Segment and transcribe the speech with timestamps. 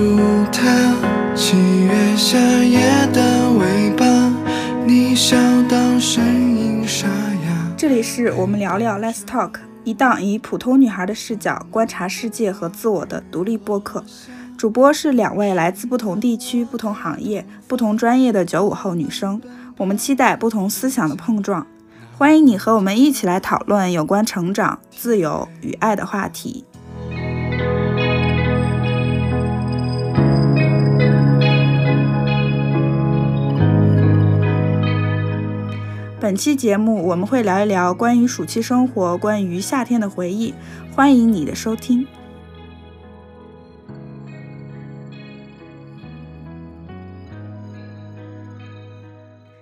[0.00, 0.16] 树
[0.50, 0.96] 它，
[1.36, 4.06] 七月夏夜的尾巴，
[4.86, 5.36] 你笑
[5.68, 7.74] 到声音沙哑。
[7.76, 14.02] 这里是我们聊聊 Let's Talk，一档以普通女孩的视角观察世界和自我的独立播客。
[14.56, 19.38] 主播是两位来自不同地区、不同行业、不同专业的九五后女生，
[19.76, 21.66] 我们期待不同思想的碰撞。
[22.16, 26.64] 欢迎你和我们一起来讨论有关成长、自由与爱的话题。
[36.30, 40.54] 本期节目我们会聊一聊关于暑期生活、关于夏天的回忆。
[40.94, 42.06] 欢迎你的收听。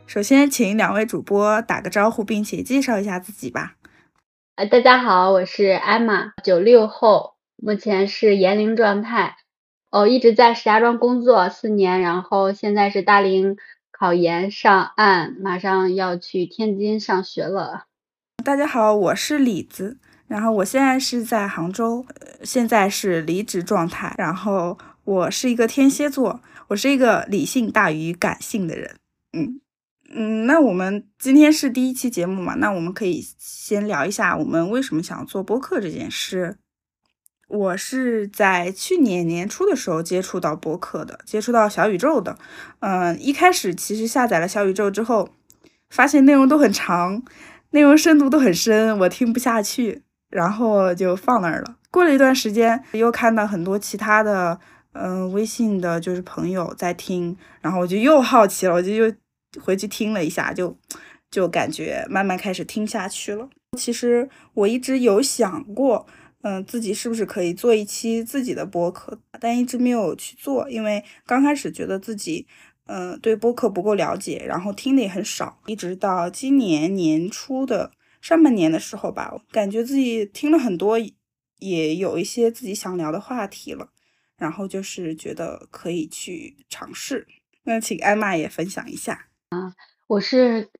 [0.07, 3.77] 首先，请两位主播打个招呼，并且介绍一下自己吧。
[4.57, 9.37] 呃，大家好，我是艾玛，九六后，目前是研龄状态，
[9.91, 13.57] 哦，一直在石家庄工作四年，然后现在是大龄
[14.01, 17.87] 考研上岸，马上要去天津上学了。
[18.45, 22.07] 大家好，我是李子，然后我现在是在杭州，
[22.45, 28.95] 现在是离职状态，然后我是一个天蝎座，我是一个理性大于感性的人，
[29.33, 29.61] 嗯。
[30.15, 32.55] 嗯，那我们今天是第一期节目嘛？
[32.55, 36.57] 那我们可以先聊一下我们为什么想做播客这件事。
[37.49, 42.39] 我是在去年年初的时候接触到播客的，接触到小宇宙的。
[42.81, 45.29] 嗯，一开始其实下载了小宇宙之后，
[45.91, 47.23] 发现内容都很长，
[47.71, 51.77] 内容深度都很深，我听不下去，然后就放那儿了。
[51.91, 54.61] 过了一段时间，又看到很多其他的，
[54.93, 59.13] 嗯，微信的就是朋友在听，然后我就又好奇了，我就又。
[59.63, 60.77] 回去听了一下，就
[61.31, 63.49] 就感觉慢慢开始听下去了。
[63.79, 66.07] 其实我一直有想过，
[66.43, 72.47] 嗯，自己是不是可以做一期自己的播客，但一直没有去做，因为刚开始觉得自己，
[72.87, 75.61] 嗯，对播客不够了解，然后听的也很少。
[75.67, 77.91] 一直到今年年初的
[78.21, 80.97] 上半年的时候吧，感觉自己听了很多，
[81.59, 83.91] 也有一些自己想聊的话题了，
[84.37, 87.27] 然后就是觉得可以去尝试。
[87.65, 89.29] 那请艾玛也分享一下。
[89.51, 89.75] 啊，
[90.07, 90.71] 我是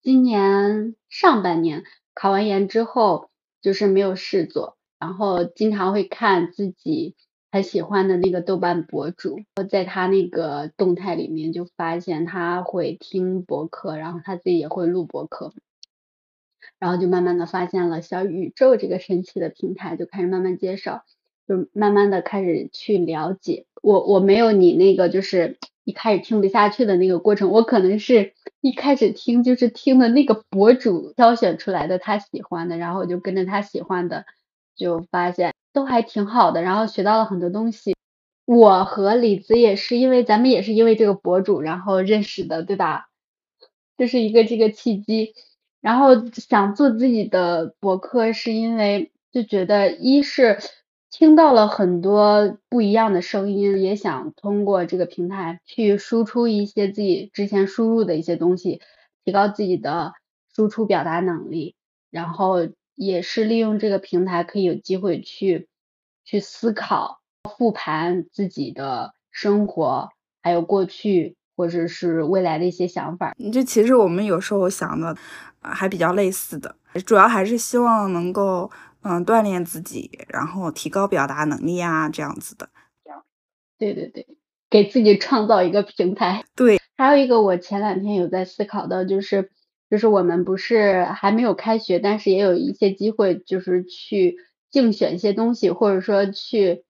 [0.00, 1.82] 今年上半年
[2.14, 3.30] 考完研之后，
[3.60, 7.14] 就是没有事做，然后经常会看自己
[7.50, 15.52] 很喜欢的那个豆瓣博主，在他那个动态里面就发现他会听博客，然后他自己也会录博客，
[16.78, 21.04] 然后就慢慢的发现了小宇宙这个神奇的平台，就开始慢慢介绍，
[21.46, 23.66] 就慢慢的开始去了解。
[23.82, 25.58] 我我没有你那个就是。
[25.84, 34.26] 一开始听不下去的那个过程，我可能是一开始听就是听的那个博主挑选出来的他喜欢的，然后我就跟着他喜欢的，
[34.78, 37.94] 就发现都还挺好的，然后学到了很多东西。
[38.46, 43.10] 我和李子也是因为咱们也是因为这个博主然后认识的，对吧？
[43.98, 45.34] 这是一个这个契机，
[45.82, 50.58] 然后想做自己的博客是因为就觉得一是。
[51.10, 58.82] 听到了很多不一样的声音，也想通过这个平台去输出一些自己之前输入的一些东西，
[59.24, 60.12] 提高自己的
[60.54, 61.74] 输出表达能力。
[62.10, 62.68] 然后
[62.98, 65.68] 也是利用这个平台，可以有机会去
[66.24, 67.20] 去思考、
[67.56, 70.10] 复盘自己的生活，
[70.42, 73.34] 还有过去或者是未来的一些想法。
[73.52, 75.16] 这其实我们有时候想的
[75.60, 76.76] 还比较类似的，
[77.06, 78.70] 主要还是希望能够。
[79.02, 82.68] 嗯，锻炼自己，然后提高表达能力啊，这样子的。
[83.78, 84.26] 对对对，
[84.68, 86.44] 给自己创造一个平台。
[86.56, 89.52] 对，还有一个我前两天有在思考的，就是
[89.90, 94.36] 就是我们不是还没有开学，但是也有一些机会，就是去
[94.70, 96.84] 竞选一些东西，或者说去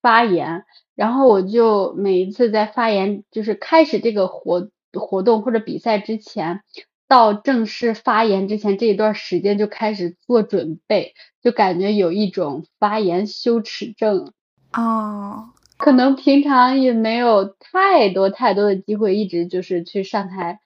[0.00, 0.64] 发言。
[0.94, 6.62] 然后我就每一次在发言，就是开始这个活活动或者比赛之前。
[7.08, 14.32] 到正式发言之前这一段时间就开始做准备，就感觉有一种发言羞耻症
[14.72, 20.60] 哦，可能平常也没有太多太多的机会一直就是去上台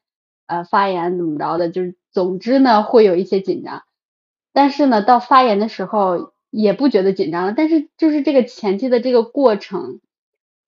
[0.46, 3.82] 呃发言怎么着的，就是总之呢会有一些紧张，
[4.52, 10.00] 但是呢到发言的时候也不觉得紧张了，但是就是这个前期的这个过程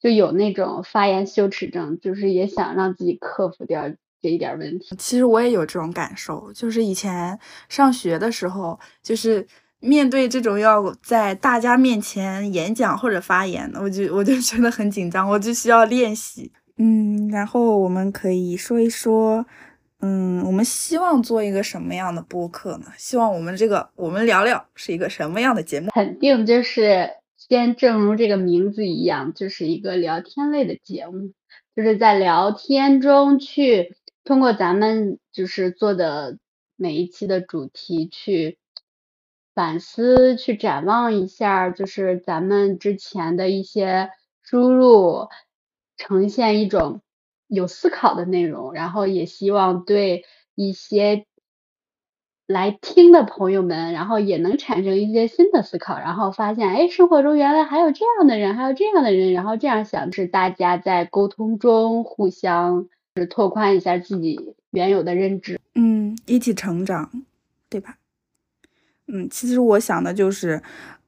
[0.00, 3.90] 就有那种发言羞耻症，就是也想让自己克服掉。
[4.20, 7.38] 这一点问题，其实我也有这种感受，就是以前
[7.68, 9.46] 上学的时候，就是
[9.78, 16.50] 面对这种要在大家面前演讲或者发言的，我就我就觉得很紧张，我就需要练习。
[16.78, 19.46] 嗯，然后我们可以说一说，
[20.00, 22.86] 嗯，我们希望做一个什么样的播客呢？
[22.96, 25.90] 希望我们这个我们聊聊是一个什么样的节目？
[25.90, 31.32] 肯定就是先正如这个名字一样，就是一个聊天类的节目，
[31.74, 36.38] 就是在聊天中去通过咱们就是做的
[36.76, 38.58] 每一期的主题去
[39.54, 44.10] 反思、去展望一下，就是咱们之前的一些
[44.44, 45.26] 输入，
[45.96, 47.00] 呈现一种
[47.48, 50.24] 有思考的内容，然后也希望对
[50.54, 51.26] 一些。
[52.48, 67.10] 来听的朋友们，然后也能产生一些新的思考，然后发现，哎，生活中原来还有这样的人，还有这样的人，然后这样想，是大家在沟通中互相是拓宽一下自己原有的认知，嗯，一起成长，
[67.68, 67.98] 对吧？
[69.08, 70.62] 嗯，其实我想的就是，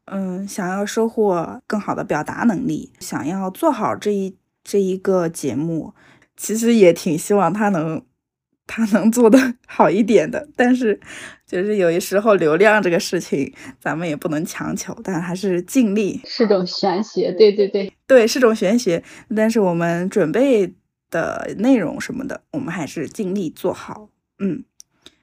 [0.04, 5.94] 嗯，想要收获更好的表达能力，想要做好这一这一个节目，
[6.40, 8.02] 其实也挺希望他能。
[8.72, 11.00] 他能做的 好一点的，但是
[11.44, 16.20] 就是有些时候流量这个事情，咱们也不能强求，但还是尽力。
[16.24, 19.02] 是种玄学，对对对对，是种玄学。
[19.34, 20.72] 但是我们准备
[21.10, 24.08] 的内容什么的，我们还是尽力做好。
[24.38, 24.62] 嗯，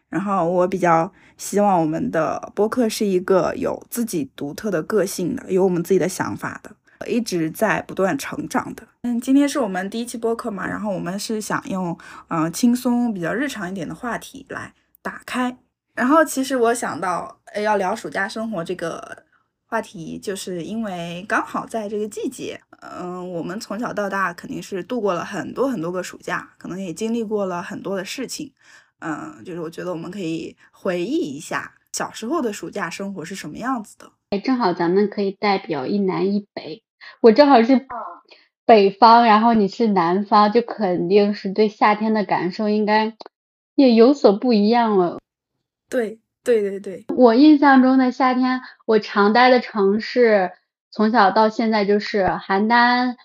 [0.10, 6.76] 然后我比较希望我们的播客是一个有自己独特的个性的，有我们自己的想法的。
[7.08, 8.86] 一直在不断成长的。
[9.08, 15.58] 嗯，今天是我们第一期播客嘛，然后我们是想用嗯轻松、比较日常一点的话题来打开。
[15.96, 19.24] 然后其实我想到要聊暑假生活这个
[19.66, 28.52] 话题，就是因为刚好在这个季节，嗯，我们从小到大肯定是度过了很多很多个暑假，可能也经历过了很多的事情。
[29.00, 34.12] 嗯，就是我觉得我们可以回忆一下小时候的暑假生活是什么样子的。
[34.32, 36.84] 哎，正好咱们可以代表一南一北。
[37.22, 37.88] 我正好是
[38.68, 43.14] 北方，然后你是南方，就肯定是对夏天的感受应该
[43.76, 45.20] 也有所不一样了。
[45.90, 50.52] 对对对对，我印象中的夏天，我常待的城市，
[50.92, 53.16] 从小到现在就是邯郸、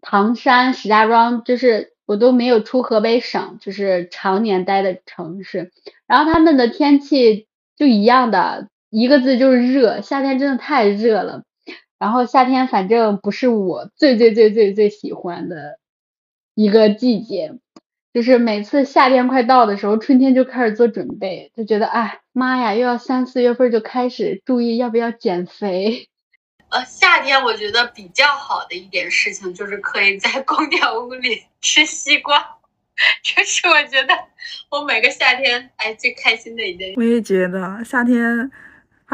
[0.00, 5.72] 唐山、石家庄，就是我都没有出河北省，就是常年待的城市。
[6.06, 11.42] 然后他们的天气就一样的，一个字就是热，夏天真的太热了。
[12.04, 15.78] 然后夏天反正不是我最最最最最喜欢的
[16.54, 17.54] 一个季节，
[18.12, 26.10] 就是每次夏天快到的时候，春天就开始做准备，就觉得哎妈呀，又要三四月份就开始注意要不要减肥。
[26.68, 32.58] 呃，夏天我觉得比较好的一点事情就是可以在空调屋里 吃西瓜，
[33.22, 34.14] 这是我觉得
[34.70, 36.92] 我每个夏天哎最开心的一件。
[36.96, 38.50] 我也觉得夏天。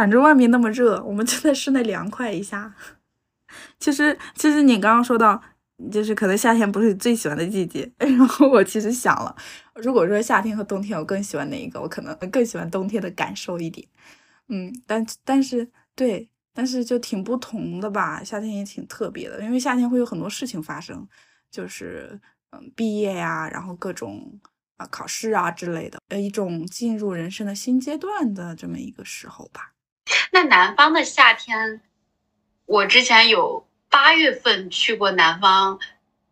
[0.01, 2.75] 反正外面那么热，我们就在室内凉快一下。
[3.79, 5.39] 其实，其实你刚刚说到，
[5.93, 7.93] 就是可能夏天不是最喜欢的季节。
[8.01, 9.37] 然后我其实想了，
[9.75, 11.79] 如果说夏天和冬天，我更喜欢哪一个？
[11.79, 13.87] 我可能更喜欢冬天的感受一点。
[14.49, 18.25] 嗯，但但是对，但是就挺不同的吧。
[18.25, 21.07] 夏天也挺特别的，因为夏天会有很多事情发生，
[21.51, 22.19] 就是
[22.53, 24.41] 嗯，毕业呀，然后各种
[24.79, 29.75] 啊考试啊之类的，呃，一种进入人生的新阶段的这么一个时候吧。
[30.31, 31.81] 那南方的夏天，
[32.67, 35.79] 我之前有八月份去过南方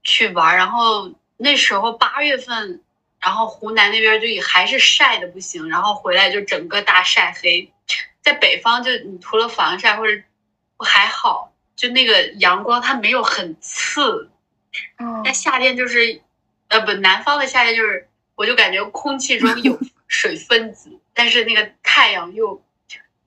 [0.02, 2.82] 去玩，然后那时候八月份，
[3.20, 7.72] 然后湖南那边就还是晒的不行，然后回来就整个大晒黑。
[8.20, 10.22] 在北方就你涂了防晒或者
[10.78, 14.30] 还好，就那个阳光它没有很刺。
[14.98, 15.22] 嗯。
[15.24, 16.20] 那夏天就是，
[16.68, 22.62] 呃不，南方的夏天就是，我就感觉空气中有 水分子，但是那个太阳又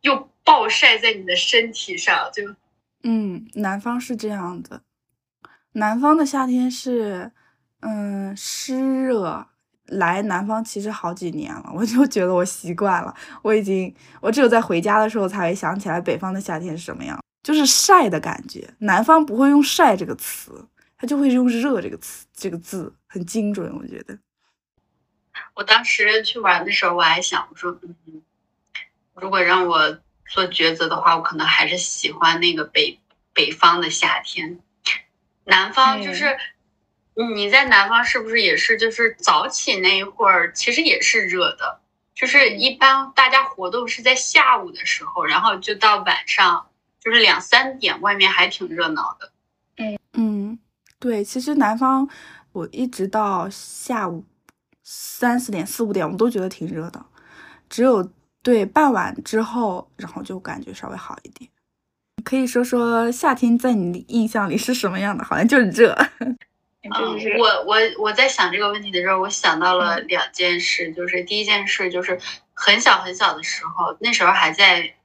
[0.02, 0.30] 又。
[0.44, 2.44] 暴晒在你的身体上，就，
[3.04, 4.82] 嗯，南方是这样的，
[5.74, 7.32] 南方的夏天是，
[7.82, 9.48] 嗯，湿热。
[9.86, 18.68] 来南方其实好几年了，我就觉得我习惯了，我已经，我只有在回家的时候才会想起来北方的夏天是什么样，就是晒的感觉。
[18.80, 20.68] 南方不会用晒这个词，
[20.98, 24.18] 他就会用热这个词，这个字很精准，我觉得。
[25.54, 28.22] 我当时去玩的时候，我还想，我说，嗯，
[29.22, 30.00] 如果让我。
[30.34, 32.98] 做抉择的话，我可能还是喜欢那个北
[33.34, 34.62] 北方的夏天。
[35.44, 36.38] 南方就是，
[37.36, 41.82] 你在南方是不是也是就是早起那一会儿，其实也是热的。
[42.16, 46.70] 就是一般大家活动是在下午的时候，然后就到晚上，
[47.02, 49.34] 就是两三点，外面还挺热闹的。
[49.76, 50.60] 嗯嗯，
[50.98, 52.08] 对，其实南方
[52.54, 54.24] 我一直到下午
[54.82, 57.06] 三四点、四五点，我都觉得挺热的，
[57.70, 58.10] 只有。
[58.44, 61.50] 对，傍晚之后，然后就感觉稍微好一点。
[62.24, 65.24] 可以说说夏天在你印象里是什么样的？
[65.24, 65.96] 好像就是热。
[66.84, 72.20] 嗯，我我我在想这个问题的时候，我想到了两件事，就是第一件事就是
[72.54, 74.96] 很小很小的时候，那时候还在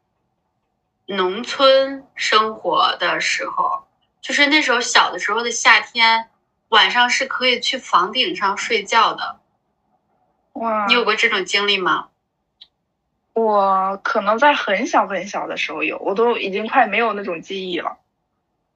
[1.07, 3.85] 农村生活的时候，
[4.23, 6.31] 就是那时候小的时候的夏天，
[6.71, 9.41] 晚上是可以去房顶上睡觉的。
[10.55, 12.09] 哇你有过这种经历吗？
[13.37, 17.99] 我可能在很小很小的时候有，我都已经快没有那种记忆了。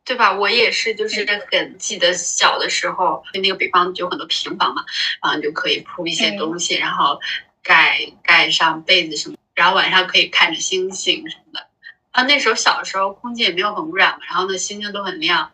[0.05, 0.33] 对吧？
[0.33, 4.85] 我也是，就是很记得小的时候，那个北方就有很多平房嘛，
[5.23, 7.19] 然后就可以铺一些东西，然后
[7.63, 11.67] 盖盖上被子什么，然后晚上可以看着星星什么的。
[12.11, 15.53] 啊，那时候小的时候空气也没有很污染嘛，然后呢星星都很亮，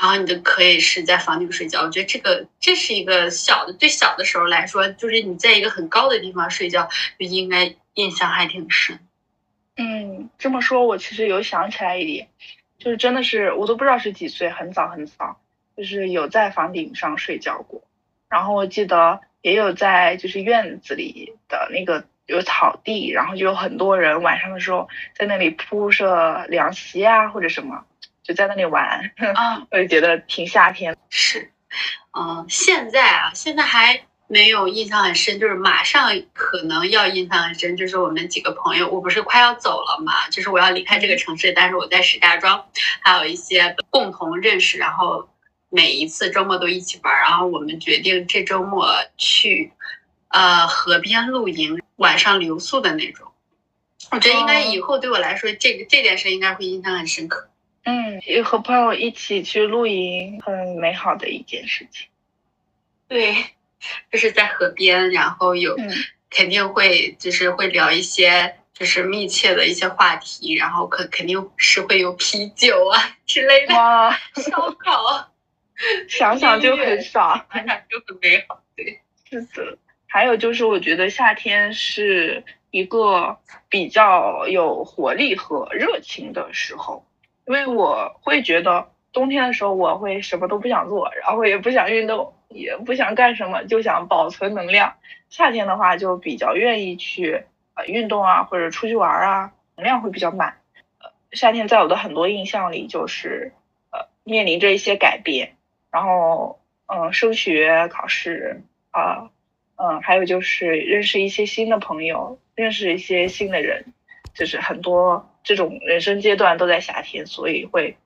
[0.00, 1.82] 然后你就可以是在房顶睡觉。
[1.82, 9.00] 我觉得这个这是一个小的，对小的时候来说，就是你在一个很高的地方睡觉，就应该印象还挺深。
[9.76, 12.28] 嗯，这么说，我其实有想起来一点，
[12.78, 15.40] 就是真的是我都不知道是几岁，很早很早，
[15.76, 17.82] 就是有在房顶上睡觉过。
[18.28, 27.84] 然后我记得也有在就是院子里的那个有草地，然后就有很多人晚上的时候在那里铺设凉席啊或者什么，
[28.22, 30.96] 就在那里玩，啊， 我就觉得挺夏天。
[31.10, 31.52] 是，
[32.12, 42.66] 嗯、现在啊，现在还没有印象很深，就是马上可能要印象很深，就是我们几个朋友，我不是快要走了嘛，就是我要离开这个城市，但是我在石家庄
[43.00, 45.28] 还有一些共同认识，然后
[45.68, 49.72] 每一次周末都一起玩儿，然后我们决定这周末去
[50.28, 53.30] 呃河边露营，晚上留宿的那种。
[54.10, 57.48] 我觉得应该以后对我来说，这个这件事应该会印象很深刻。
[57.84, 62.06] 嗯，也和朋友一起去露营，很美好的一件事情。
[63.08, 63.34] 对，
[64.10, 65.90] 就是在河边，然后有嗯
[66.30, 75.30] 肯定会就是会聊一些就是密切的一些话题，然后肯肯定是会有啤酒啊之类的，哇， 烧烤，
[76.08, 77.44] 想想就很爽。
[77.52, 78.60] 想想就很美好。
[78.76, 79.00] 对，
[79.30, 83.38] 是的，还有就是，我觉得夏天是一个
[83.68, 87.06] 比较有活力和热情的时候，
[87.46, 94.96] 因为我会觉得冬天的时候我会什么都不想做，然后也不想运动，也不想干什么，就想保存能量。
[95.30, 100.58] 夏天的话就比较愿意去呃运动啊，或者出去玩啊，能量会比较满。
[100.98, 103.52] 呃，夏天在我的很多印象里就是
[103.90, 105.56] 呃面临着一些改变，
[105.90, 109.30] 然后嗯升学考试啊。
[109.76, 113.86] 嗯，还有就是认识一些新的朋友，认识一些新的人，
[114.32, 117.96] 就是很多这种人生阶段都在夏天，所以会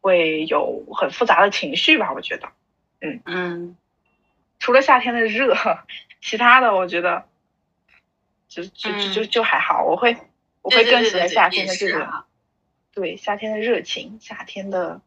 [0.00, 2.48] 会有很复杂的情绪吧，我觉得。
[3.00, 3.76] 嗯嗯，
[4.58, 5.54] 除了夏天的热，
[6.20, 7.24] 其他的我觉得
[8.48, 10.16] 就就就就就还好，我会
[10.62, 12.24] 我会更喜欢夏天的这个。
[12.92, 15.00] 对夏天的热情，夏天的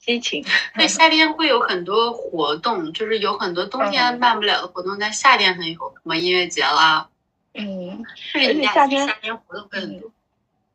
[0.00, 0.44] 激情。
[0.74, 7.08] 对，夏天会有很多活动，就是有很多冬天嗯办不了的活动，但夏天很有，什么音乐节啦，
[7.52, 8.02] 嗯，
[8.32, 10.10] 就是你夏天夏天活动会很多。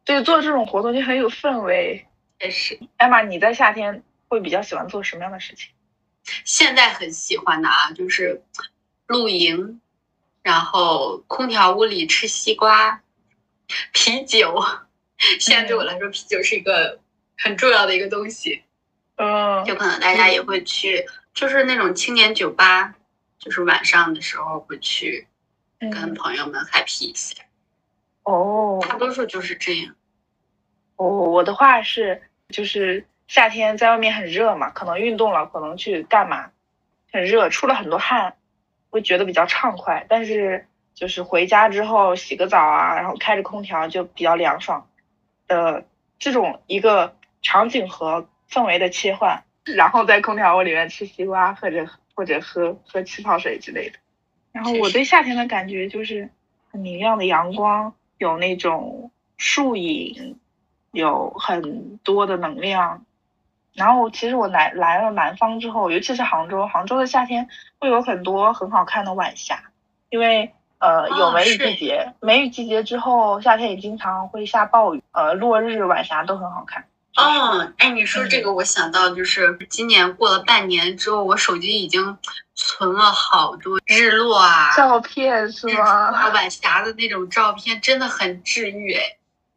[0.05, 2.05] 对，做这种活动就很有氛围。
[2.39, 5.71] 也是，艾玛，你在夏天会比较喜欢做什么样的事情？
[6.45, 8.41] 现在很喜欢的啊，就是
[9.07, 9.81] 露营，
[10.41, 13.01] 然后空调屋里吃西瓜、
[13.93, 14.63] 啤酒。
[15.39, 16.99] 现在对我来说，啤酒是一个
[17.37, 18.63] 很重要的一个东西。
[19.17, 22.95] 嗯，就可能大家也会去，就是那种青年酒吧，
[23.37, 25.27] 就是晚上的时候会去
[25.79, 27.35] 跟嗯朋友们 happy 一些。
[28.23, 29.93] 哦大多数就是这样。
[30.95, 36.49] 哦，我的话是就是夏天在外面很热嘛，可能运动了，可能去干嘛，
[37.11, 38.33] 很热，出了很多汗，
[38.89, 40.03] 会觉得比较畅快。
[40.09, 44.89] 但是就是回家之后洗个澡啊，然后开着空调就比较凉爽
[45.47, 45.85] 的
[46.17, 53.99] 这种一个场景和氛围的切换，然后在空调屋里面吃西瓜或者或者喝喝气泡水之类的。
[54.51, 56.27] 然后我对夏天的感觉就是
[56.71, 60.39] 很明亮的阳光，有那种树影，
[60.91, 63.05] 有很多的能量。
[63.73, 67.47] 然后其实我来来了南方之后，尤其是杭州，杭州的夏天
[67.79, 69.61] 会有很多很好看的晚霞，
[70.09, 76.85] 因为呃有哦梅雨季节，梅雨季节之后，夏天也经常会下暴雨，呃落日晚霞都很好看。
[77.15, 82.17] 哦，哎，你说这个，我想到就是今年过了半年之后，我手机已经
[82.55, 85.83] 存了好多日落啊、照片是吗？
[85.83, 89.01] 啊、晚霞的那种照片，真的很治愈哎。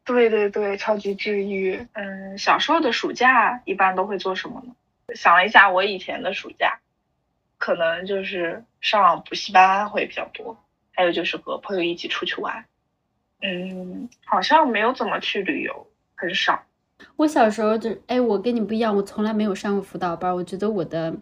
[0.05, 1.87] 对对对，超级治愈。
[1.93, 4.73] 嗯，小时候的暑假一般都会做什么呢？
[5.15, 6.79] 想了一下，我以前的暑假，
[7.57, 10.57] 可能就是上补习班会比较多，
[10.91, 12.65] 还有就是和朋友一起出去玩。
[13.41, 16.63] 嗯，好像没有怎么去旅游，很少。
[17.17, 20.33] 我小时候就，哎，我跟你不一样，我从来没有上过辅导班。
[20.33, 21.13] 我觉得我的，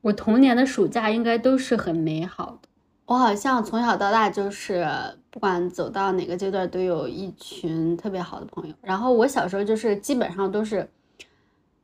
[0.00, 2.68] 我童年的暑假应该都是很美好的。
[3.12, 4.88] 我好像从小到大就是
[5.30, 8.74] 不管走到哪个阶段都有一群特别好的朋友。
[8.80, 10.88] 然后我小时候就是基本上都是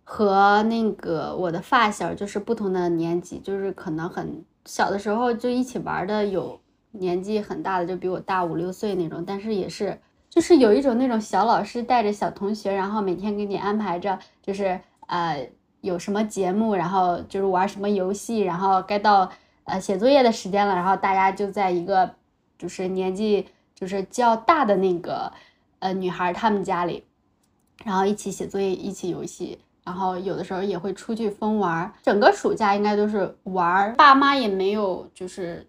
[0.04, 6.58] 和那个我的发小就是不同的年级，就是可能很小的时候就一起玩的，有
[6.92, 15.46] 年纪很大的就比我大五六岁那种，但是也是就是有一种那种小老师带着小同学，然后每天给你安排着就是呃
[15.82, 19.30] 有什么节目，然后就是玩什么游戏，然后该到。
[19.68, 22.14] 呃，写作业的时间了，然后大家就在一个
[22.58, 25.32] 就是年纪就是较大的那个
[25.78, 27.04] 呃女孩他们家里，
[27.84, 31.92] 然后一起写作业，一起游戏，然后有的时候也会出去疯玩。
[32.02, 35.66] 整个暑假应该都是玩，爸妈也没有就是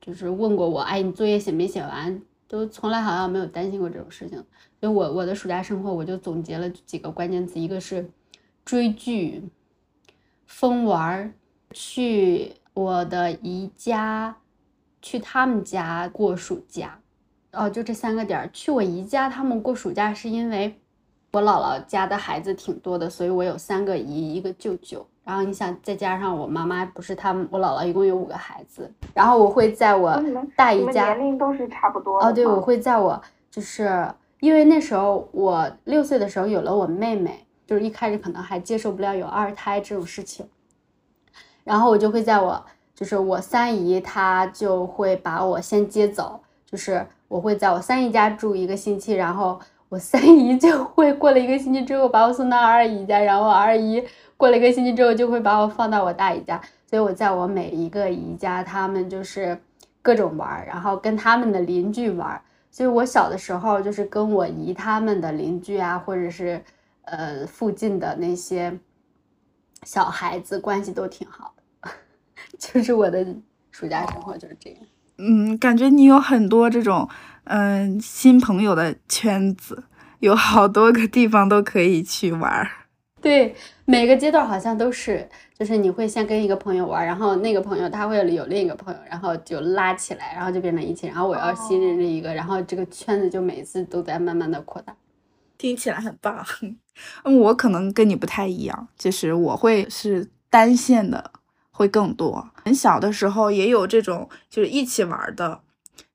[0.00, 2.22] 就是问过我，哎，你作业写没写完？
[2.48, 4.38] 都从来好像没有担心过这种事情。
[4.80, 8.08] 所以我我的暑假生活我就总结了几个关键词，一个是
[8.64, 9.42] 追剧、
[10.46, 11.34] 疯玩、
[11.72, 12.52] 去。
[12.76, 14.36] 我的姨家，
[15.00, 16.98] 去他们家过暑假，
[17.52, 18.50] 哦，就这三个点儿。
[18.52, 20.78] 去我姨家他们过暑假，是因为
[21.32, 25.06] 我姥姥家的孩子挺多的，所以我有三个姨，一个舅舅。
[25.24, 28.92] 然后你想再加上我妈妈，不是他们，我姥姥一共有五个孩子。
[29.14, 30.22] 然后我会在我
[30.54, 32.20] 大姨家，年龄都是差不多。
[32.20, 33.18] 哦，对，我会在我
[33.50, 34.06] 就是
[34.40, 40.46] 因为那时候我六岁的时候有了我妹妹，就是一开始可能还接受不了有二胎这种事情。
[41.66, 49.58] 然后我就会在我，就是我三姨，她就会把我先接走，就是我会在我三姨家住一个星期，然后
[49.88, 54.00] 我三姨就会过了一个星期之后把我送到二姨家，然后二姨
[54.36, 59.60] 过了一个星期之后就会把我放到我大姨家，所以我在我每一个姨家，他们就是
[60.02, 66.62] 各种玩，然后跟他们的邻居玩，所以我小的时候就是跟我姨他们的邻居啊，或者是
[67.06, 68.78] 呃附近的那些
[69.82, 71.52] 小孩子关系都挺好。
[72.72, 73.26] 就是我的
[73.70, 74.78] 暑假生活就是这样。
[75.18, 77.08] 嗯，感觉你有很多这种
[77.44, 79.84] 嗯新朋友的圈子，
[80.20, 82.68] 有好多个地方都可以去玩。
[83.22, 83.54] 对，
[83.86, 94.94] 每个阶段好像都是，就是你会先跟一个朋友玩，然后那个朋友他会有另一个朋友，然后就拉起来，然后就变成一起，然后我要新认识一个，然后这个圈子就每次都在慢慢的扩大。
[95.58, 96.44] 听起来很棒。
[97.24, 101.32] 嗯，我可能跟你不太一样，就是我会是单线的。
[101.76, 102.48] 会更多。
[102.64, 105.60] 很小的时候也有这种，就是一起玩的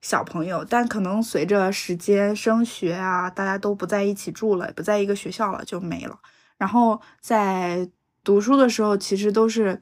[0.01, 6.17] 小朋友，但可能随着时间升学啊，大家都不在一起住了，不在一个学校了，就没了。
[6.57, 7.87] 然后在
[8.23, 9.79] 读书的时候，其实都是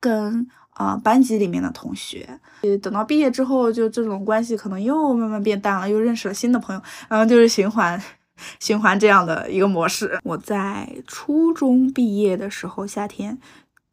[0.00, 2.40] 跟啊班级里面的同学。
[2.82, 8.02] 等到毕业之后，就这种关系可能又慢慢变淡了，又认识了新的朋友，然后就是循环
[8.58, 10.18] 循环这样的一个模式。
[10.24, 13.38] 我在初中毕业的时候，夏天。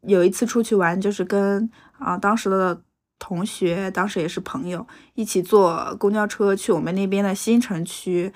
[0.07, 2.81] 有一次出去玩，就是跟啊当时的
[3.17, 8.31] 同学，当时也是朋友，一起坐公交车去我们那边的新城区，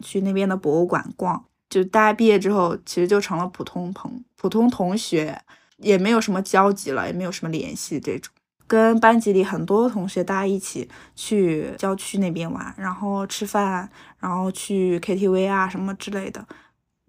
[0.00, 1.44] 去那边的博物馆逛。
[1.68, 5.40] 就大家毕业之后，其实就成了普通朋普通同学，
[5.78, 7.98] 也没有什么交集了，也没有什么联系。
[8.00, 8.32] 这种
[8.66, 16.46] 跟班级里很多同学，大家一起去郊区那边玩，然后吃饭，然后去 KTV 啊什么之类的。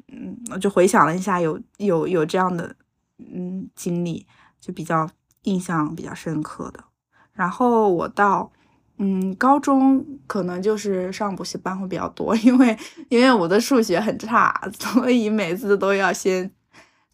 [0.10, 2.76] 嗯，我就回想了一下，有有有这样的。
[3.32, 4.26] 嗯，经历
[4.60, 5.10] 就比较
[5.44, 6.84] 印象比较深刻的。
[7.34, 8.52] 然后我到
[8.98, 12.78] 嗯高中，可能就是上补习班会比较多， 因为
[13.10, 16.52] 因为我的数学很差， 所以每次都要先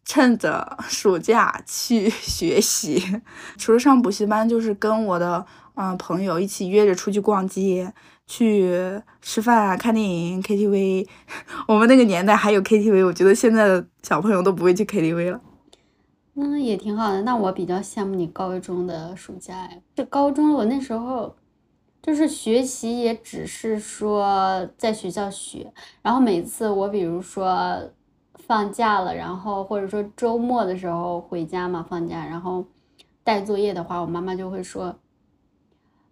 [0.03, 3.21] 趁着 暑假去学习。
[3.57, 5.45] 除了上补习班，就是跟我的
[5.75, 7.93] 嗯朋友一起约着出去逛街、
[8.27, 11.07] 去吃饭啊、看电影、KTV。
[11.67, 15.39] 我们那个年代还有 KTV，我觉得现在的小朋友都不会去 KTV 了。
[16.39, 17.21] 那，也挺好的。
[17.23, 19.71] 那我比较羡慕你高中的暑假呀。
[19.95, 21.35] 这高中我那时候
[22.01, 25.73] 就是学习，也只是说在学校学。
[26.01, 27.81] 然后每次我比如说
[28.35, 32.63] 放假了，然后或者说周末的时候回家嘛，放假然后
[33.23, 34.95] 带作业的话，我妈妈就会说。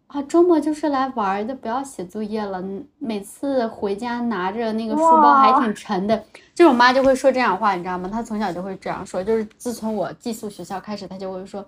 [0.07, 2.63] 啊，周末就是来玩的，不要写作业了。
[2.97, 6.23] 每次回家拿着那个书包还挺沉的，
[6.55, 8.09] 就我妈就会说这样话，你知道吗？
[8.11, 11.65] 她从小就会这样说，就是自从我寄宿学校开始，她就会说，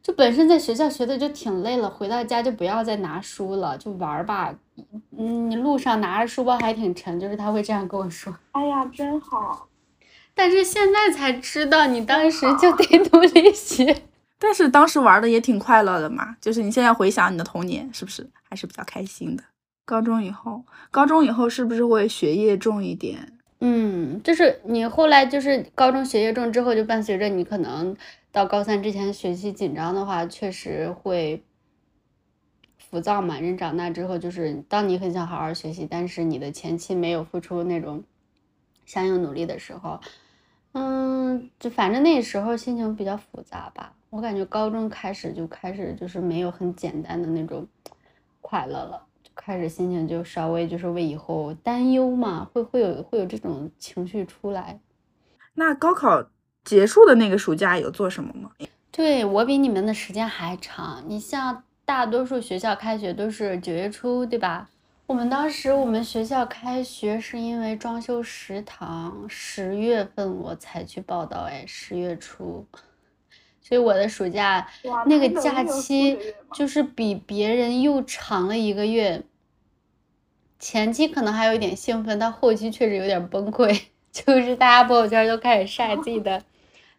[0.00, 4.54] 就本身在学校学的就挺累了，回到家就不要再拿书了，就玩吧。
[5.18, 8.32] 嗯，你路上拿着书包还挺沉，就是她会这样跟我说。
[8.52, 9.66] 哎呀，真好。
[10.32, 13.96] 但是现在才知道，你当时就得 努力学。
[14.38, 19.44] 但是当时玩的也挺快乐的嘛，就是你现在回想你的童年，是不是还是比较开心的？
[19.86, 23.38] 高中以后，高中以后是不是会学业重一点？
[23.60, 27.96] 嗯，就是你后来就是高中学业重之后，就伴随着你可能
[28.32, 31.42] 到高三之前学习紧张的话，确实会
[32.78, 33.38] 浮躁嘛。
[33.38, 38.04] 人长大之后，就是当你很想好好学习，但是你的前期没有付出那种
[38.84, 40.00] 相应努力的时候，
[40.72, 43.92] 嗯，就反正那时候心情比较复杂吧。
[44.14, 47.66] 我感觉高中开始就开始就是没有很简单的那种
[48.40, 54.78] 快乐了，就开始心情就稍微就是为以后担忧嘛，会会有会有这种情绪出来。
[55.54, 56.24] 那高考
[56.62, 58.52] 结束的那个暑假有做什么吗？
[58.92, 61.02] 对我比你们的时间还长。
[61.08, 64.70] 你像大多数学校开学都是九月初，对吧？
[65.06, 72.64] 我们当时我们学校开学是因为装修食堂，十月份我才去报道，哎，十月初。
[73.64, 74.64] 所以我的暑假
[75.06, 76.16] 那个假期
[76.52, 79.22] 就是比别人又长了一个月。
[80.60, 83.78] 前期可能还有一点兴奋，到后期确实有点崩溃，
[84.12, 86.42] 就是大家朋友圈都开始晒自己的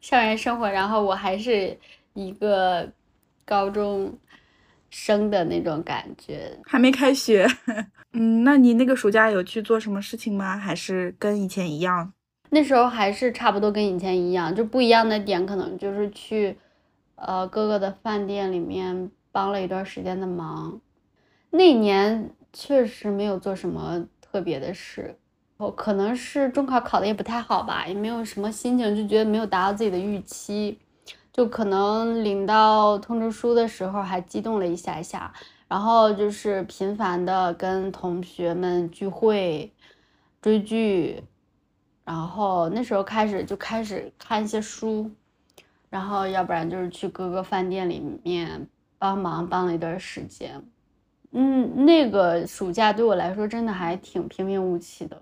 [0.01, 1.79] 校园生活，然后我还是
[2.13, 2.91] 一个
[3.45, 4.17] 高中
[4.89, 7.47] 生的那种感觉，还没开学。
[8.13, 10.57] 嗯，那你那个暑假有去做什么事情吗？
[10.57, 12.13] 还是跟以前一样？
[12.55, 16.57] 那时候还是差不多跟以前一样，就不一样的点可能就是去，
[17.15, 20.79] 呃，哥哥的饭店里面帮了一段时间的忙。
[21.49, 25.17] 那年确实没有做什么特别的事，
[25.57, 30.79] 哦，可能是中考考的也不太好吧，也没有什么心情，就觉得没有达到自己的预期，
[31.33, 35.33] 就可能领到通知书的时候还激动了一下下，
[35.67, 39.73] 然后就是频繁的跟同学们聚会、
[40.41, 41.21] 追剧。
[42.05, 45.11] 然后那时候开始就开始看一些书，
[45.89, 50.63] 然后要不然就是去各个饭店里面帮忙帮了一段时间。
[51.31, 55.21] 嗯，那个暑假对我来说真的还挺平平无奇的。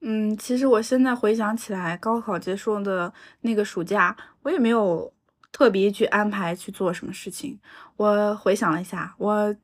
[0.00, 5.12] 嗯，其实我现在回想起来，高考结束的那个暑假，我也没有
[5.52, 7.60] 特别去安排去做什么事情。
[7.96, 9.54] 我回想了一下，我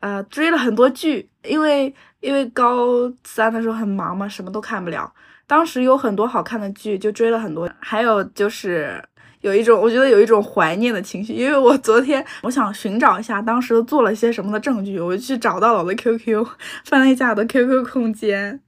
[0.00, 5.12] 呃追了很多剧，因为因为高三的时候很忙嘛，什么都看不了。
[5.48, 7.68] 当时有很多好看的剧，就追了很多。
[7.80, 9.02] 还有就是
[9.40, 16.46] 有一种，我觉得有一种怀念的情绪，因为我昨天我想寻找一下当时做了些什么的证据，我就去找到了我的 QQ，
[16.84, 18.60] 翻了一下我的 QQ 空间，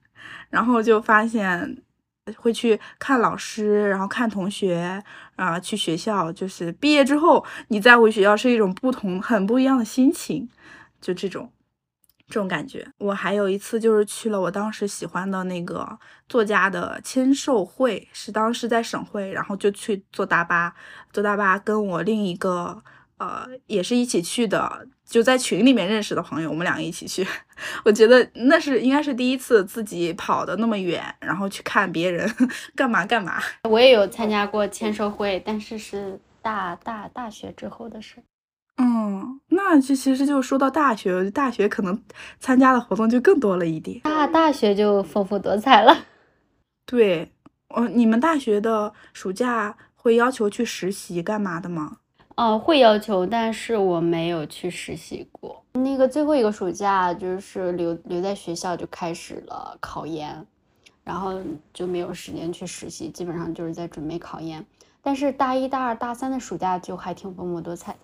[0.49, 1.77] 然后就发现
[2.35, 5.03] 会去看老师，然后看同学，
[5.35, 6.31] 啊，去学校。
[6.33, 10.49] 就是毕业之后，你再回学校是一种不同、很不一样的心情，
[10.99, 11.51] 就这种。
[12.31, 20.73] 这种感觉，我还有一次就是去了我当时喜欢的那个作家的签售会，是当时在省会，然后就去坐大巴，
[21.11, 22.81] 坐大巴跟我另一个
[23.17, 27.27] 呃也是一起去的，就在群里面认识的朋友，我们两个一起去。
[27.83, 32.27] 我觉得那是应该是第一次自己跑的那么远，然后去看别人
[32.75, 33.41] 干嘛干嘛。
[33.69, 38.15] 我也有参加过签售会，但是是大大大学之后的事。
[38.83, 42.01] 嗯，那这其实就说到大学，大学可能
[42.39, 43.99] 参加的活动就更多了一点。
[43.99, 45.95] 大大学就丰富多彩了。
[46.87, 47.31] 对，
[47.69, 51.97] 哦，你们大学的暑假会要求去实习干嘛的吗？
[52.35, 55.63] 哦，会要求，但是我没有去实习过。
[55.73, 60.43] 那个最后一个暑假就是留留在学校就开始了考研，
[61.03, 61.39] 然后
[61.71, 64.65] 就没有时间去实习，基本上就是在准备考研。
[65.03, 67.99] 但是大一、大二、大三的暑假就还挺丰富多彩的。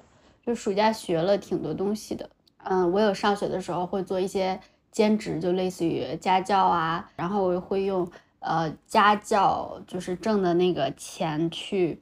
[0.47, 2.29] 就暑假学了挺多东西的，
[2.59, 4.57] 嗯，我有上学的时候会做一些
[4.91, 12.01] 兼职，就类似于家教啊，然后我会用呃家教就是挣的那个钱去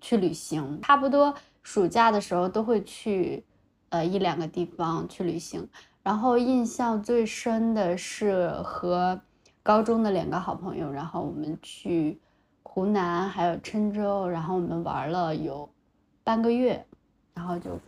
[0.00, 3.44] 去旅行，差不多暑假的时候都会去
[3.90, 5.68] 呃一两个地方去旅行，
[6.02, 9.20] 然后印象最深的是和
[9.62, 12.20] 高中的两个好朋友，然后我们去
[12.64, 15.70] 湖南还有郴州，然后我们玩了有
[16.24, 16.84] 半个月。
[17.34, 17.78] 然后就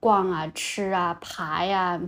[0.00, 2.00] 逛啊、吃啊、爬呀，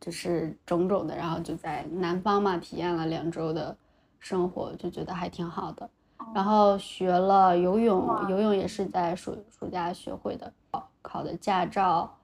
[0.00, 1.16] 就是种种的。
[1.16, 3.76] 然后就在南方嘛，体验了两周的
[4.18, 5.88] 生活，就觉得还挺好的。
[6.34, 10.52] 然后学了游泳，游泳也是在暑暑假学会的。
[11.00, 12.18] 考的驾照，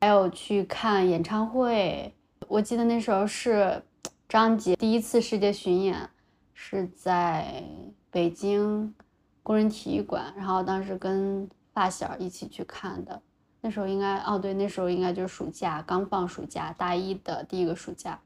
[0.00, 2.14] 还有去看演唱会。
[2.48, 3.82] 我记得那时候是
[4.26, 6.08] 张杰第一次世界巡演，
[6.54, 7.62] 是在
[8.10, 8.94] 北京
[9.42, 10.32] 工人体育馆。
[10.34, 11.46] 然后当时跟
[11.76, 13.20] 发小一起去看的，
[13.60, 18.18] 那时候应该哦，对，那时候应该就是暑假刚放暑假，大一的第一个暑假。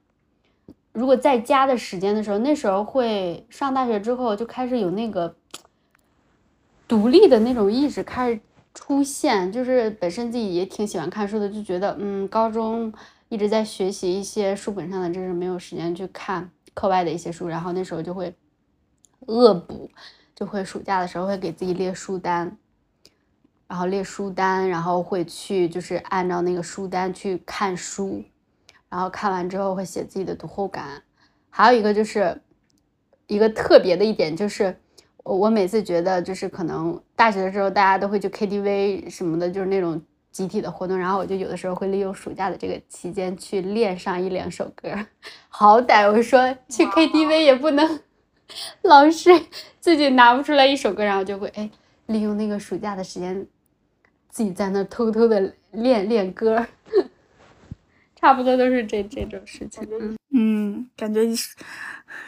[0.92, 5.34] 如果在家的时间的时候，那时候会上大学之后就开始有那个
[6.86, 8.40] 独立的那种意识开始
[8.72, 12.92] 出现，就是本身自己也挺喜欢看书的，就觉得嗯，高中
[13.28, 18.32] 一直在学习一些书本上的知识，没有时间去看课外的一些书，然后那时候就会
[19.26, 19.90] 恶补，
[20.36, 22.56] 就会暑假的时候会给自己列书单。
[23.70, 28.20] 然后列书单，然后会去就是按照那个书单去看书，
[28.88, 31.00] 然后看完之后会写自己的读后感。
[31.48, 32.36] 还有一个就是
[33.28, 34.76] 一个特别的一点就是，
[35.22, 40.02] 我我每次觉得就是可能大学的时候大家都会去 KTV 什么的，就是那种
[40.32, 44.88] 集体的活动，然后我就有的时候会利用暑假的这个期间去练上一两首歌。
[45.48, 48.00] 好歹我说去 KTV 也不能
[48.82, 49.30] 老是
[49.78, 51.70] 自己拿不出来一首歌，然后就会哎
[52.06, 53.46] 利用那个暑假的时间。
[54.30, 56.64] 自己在那偷偷的练练歌，
[58.14, 60.16] 差不多都是这这种事情。
[60.32, 61.20] 嗯，感觉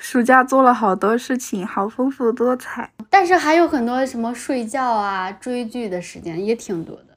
[0.01, 2.91] 暑假做了好多事情，好丰富多彩。
[3.09, 7.17] 但是还有很多什么睡觉啊、追剧的时间也挺多的，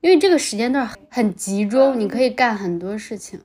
[0.00, 3.40] 因为这个时间段很集中，你可以干很多事情。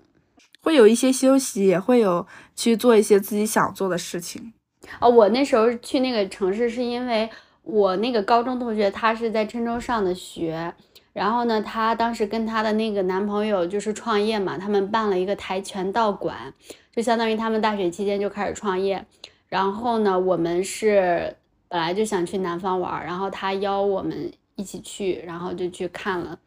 [0.62, 4.54] 会有一些休息，也会有去做一些自己想做的事情。
[5.00, 7.30] 哦，我那时候去那个城市是因为。
[7.64, 10.74] 我那个高中同学，她是在郴州上的学，
[11.14, 16.54] 然后呢，她当时跟她的那个男朋友就是创业嘛，他们办了一个跆拳道馆，
[16.94, 19.06] 就相当于他们大学期间就开始创业。
[19.48, 21.36] 然后呢，我们是
[21.70, 26.38] 本来就想去南方玩，然后他邀我们一起去，然后就去看了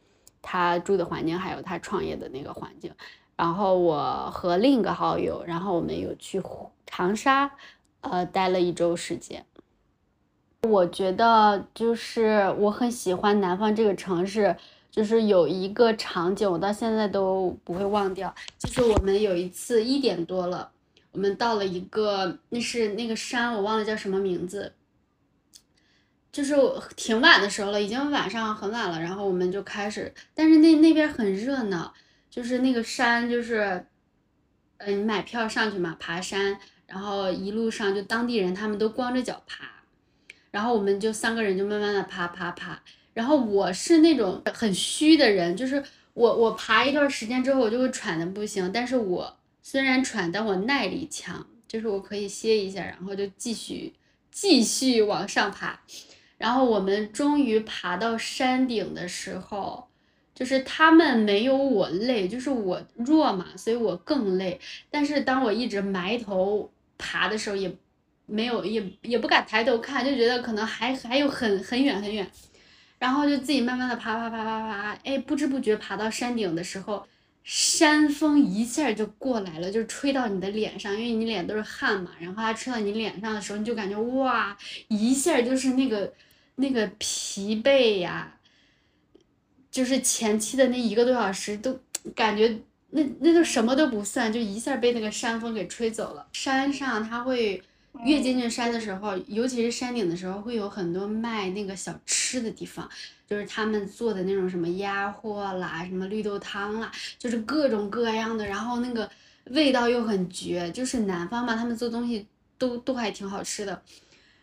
[0.42, 2.92] 他住的环境，还有他创业的那个环境。
[3.36, 6.42] 然后我和另一个好友，然后我们又去
[6.84, 7.50] 长沙，
[8.00, 9.44] 呃，待了一周时间。
[10.62, 14.56] 我觉得就是我很喜欢南方这个城市，
[14.90, 20.70] 就是有一个场景我到现在都不会忘掉，就是我们有一次一点多了，
[21.12, 24.72] 我们到了一个那是那个山，我忘了叫什么名字，
[26.32, 26.56] 就是
[26.96, 31.94] 挺晚的时候了，已经晚上很晚了，然后我们就开始，但是那那边很热闹，
[32.28, 33.86] 就是那个山就是，
[34.78, 39.75] 嗯，买票上去嘛，爬山，然后一路上就当地人他们都光着脚爬。
[40.56, 42.80] 然后我们就三个人就慢慢的爬爬爬，
[43.12, 53.92] 然后我是那种很虚的人，就是我我爬一段时间之后我就会喘的不行，但是我虽然喘，但我耐力强，就是我可以歇一下，然后就继续
[54.30, 55.78] 继续往上爬。
[56.38, 59.86] 然后我们终于爬到山顶的时候，
[60.34, 64.58] 就是他们没有我累，就是我弱嘛，所以我更累。
[64.90, 67.76] 但是当我一直埋头爬的时候，也。
[68.26, 72.28] 没有，也也不敢抬头看，就觉得可能还还有很很远很远，
[72.98, 77.06] 然后就自己慢慢的爬爬爬爬爬，哎，不知不觉爬到山顶的时候，
[77.44, 84.58] 山风一下就过来了，就吹到你的脸上，因为你脸都是汗嘛，然后它吹到你脸上的时候，你就感觉哇，
[84.88, 86.12] 一下就是那个
[86.56, 88.36] 那个疲惫呀，
[89.70, 91.78] 就是前期的那一个多小时都
[92.12, 92.58] 感觉
[92.90, 96.26] 那那都什么都不算，就一下被那个山风给吹走了。
[96.32, 97.62] 山上它会。
[98.04, 102.88] 越接近山的时候，尤其是山顶的时候，会有很多卖那个小吃的地方，
[103.28, 109.08] 就是他们做的那种什么鸭货啦，什么绿豆汤啦，就是各种各样的，然后那个
[109.46, 112.26] 味道又很绝，就是南方嘛，他们做东西
[112.58, 113.82] 都都还挺好吃的。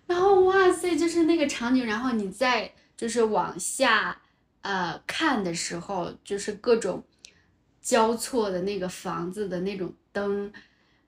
[0.08, 4.22] 然后哇塞，就是那个场景，然后你再就是往下
[4.62, 7.04] 呃看的时候，就是各种
[7.82, 10.52] 交错的那个房子的那种灯。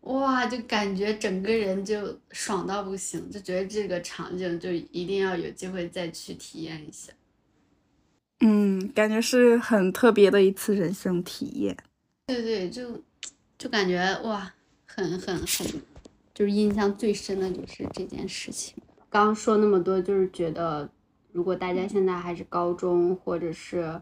[0.06, 7.12] 哇，就感觉整个人就爽到不行，就觉得这个场景就一定要有机会再去体验一下。
[8.41, 11.78] 嗯，感觉是很特别的一次人生体验。
[12.28, 13.02] 对对，就
[13.58, 14.54] 就感觉哇，
[14.86, 15.82] 很很很，
[16.34, 18.76] 就是印象最深的就是这件事情。
[19.10, 20.89] 刚说那么多，就是觉得
[21.32, 24.02] 如果大家现在还是高中或者是。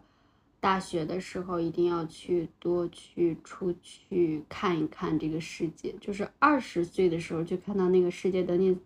[0.63, 8.80] 大学的时候一定要去多去出去看一看这个世界，就是二十岁的时候就看到那个世界，等你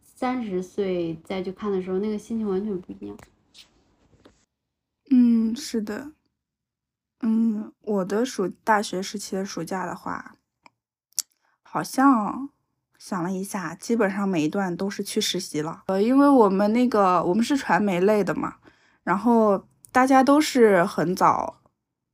[0.00, 3.18] 三十岁再去看的时候，那个心情完全不一样。
[5.10, 6.12] 嗯，是的。
[7.22, 10.36] 嗯，我的暑大学时期的暑假的话，
[11.64, 12.50] 好像
[12.98, 15.82] 想了一下，基本上每一段都是去实习了。
[15.88, 18.58] 呃，因为我们那个我们是传媒类的嘛，
[19.02, 19.66] 然后。
[19.96, 21.56] 大家都是很早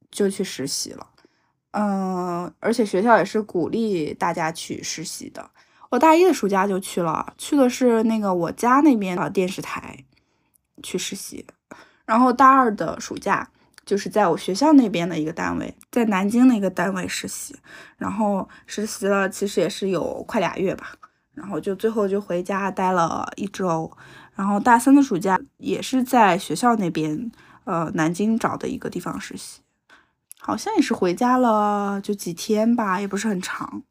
[0.09, 1.05] 就去实习了，
[1.73, 5.51] 嗯，而且学校也是鼓励大家去实习的。
[5.91, 10.05] 我大一的暑假就去了，去的是那个我家那边的电视台
[10.81, 11.45] 去实习，
[12.05, 13.51] 然后大二的暑假
[13.85, 17.57] 就是在我学校那边的一个单位，在南京的一个单位实习，
[17.97, 20.93] 然后实习了其实也是有快俩月吧，
[21.35, 23.91] 然后就最后就回家待了一周，
[24.37, 27.33] 然后大三的暑假也是在学校那边。
[27.65, 29.61] 呃，南京找的一个地方实习，
[30.39, 33.83] 好像也是回家了就几天吧，也不是很长。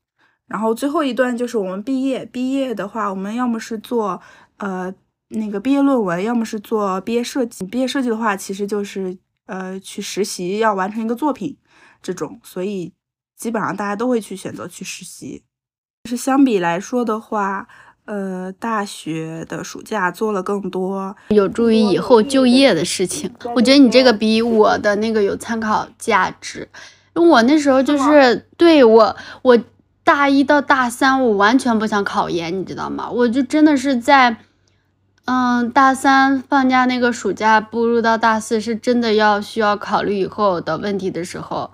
[0.47, 4.21] 然后最后一段就是我们毕业，毕业的话，我们要么是做
[4.57, 4.93] 呃
[5.29, 7.65] 那个毕业论文，要么是做毕业设计。
[7.65, 11.57] 毕业设计的话，其实就是呃去实习，要完成一个作品
[12.01, 12.91] 这种，所以
[13.37, 15.43] 基本上大家都会去选择去实习。
[16.03, 17.69] 就是相比来说的话，
[18.05, 23.31] 呃，大学的暑假做了更多有助于以后就业的事情。
[23.55, 26.67] 我觉得你这个比我的那个有参考价值，
[27.15, 29.57] 因为我那时候就是对我我
[30.03, 33.09] 大一到大三，我完全不想考研，你知道吗？
[33.09, 34.37] 我就真的是在。
[35.25, 41.71] 嗯，大三放假那个暑假步入到大四，是真的要需要考虑以后的问题的时候，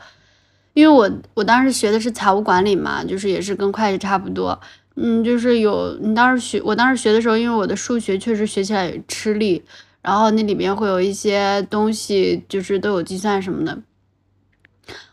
[0.74, 4.60] 因为我我当时学的是财务管理嘛，就是也是跟会计差不多，
[4.99, 9.63] 嗯，就是有你当时学，我当时学的时候，因为我的数学确实学起来吃力，
[10.01, 13.77] 然后那里面会有一些东西，就是都有计算什么的，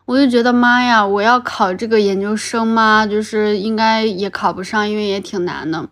[0.07, 3.07] 我就觉得妈呀，我要考这个研究生吗？
[3.07, 5.89] 就是应该也考不上，因为也挺难的。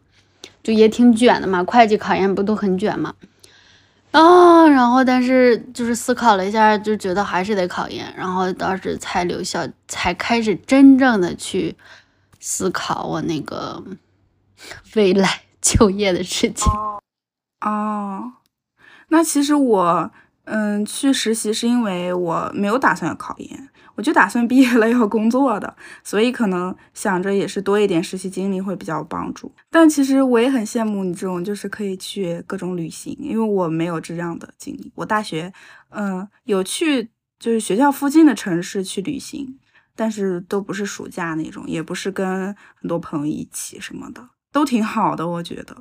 [0.62, 3.14] 就也挺卷的嘛，会计考研不都很卷嘛？
[4.12, 11.74] 啊，然后但是就是思考了一下，就觉得还是得考研，然后当时才留校，才开始真正的去
[12.42, 13.82] 思考我那个
[14.96, 16.70] 未来 就业的事情。
[17.60, 18.32] 哦，
[19.08, 20.10] 那其实我
[20.44, 23.68] 嗯去实习是因为我没有打算要考研。
[23.94, 29.52] 我就打算 毕业了要工作的，所以可能想着也是多一点实习经历会比较有帮助。
[29.70, 34.90] 但其实我也很羡慕你这种，就是可以去各种旅行，因为我没有这样的经历。
[34.94, 35.52] 我大学，
[35.90, 39.58] 嗯，有去就是学校附近的城市去旅行，
[39.94, 42.46] 但是都不是暑假那种，也不是跟
[42.80, 45.76] 很多朋友一起什么的，都挺好的，我觉得。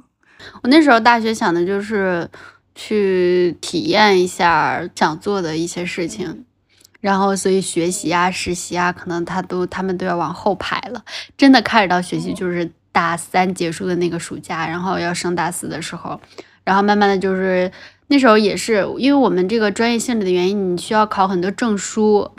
[0.64, 2.30] 我那时候大学想的就是
[2.74, 6.46] 去体验一下想做的一些事情。
[7.00, 11.04] 然后，所以学习啊、实习啊，可能他都他们都要往后排了。
[11.36, 16.22] 真的开始到学习，就是大三结束的那个暑假，然后要升大四的时候，
[16.64, 17.72] 然后慢慢的就是
[18.08, 22.32] 那时候也是因为我们这个专业性质的原因，你需要考很多证书。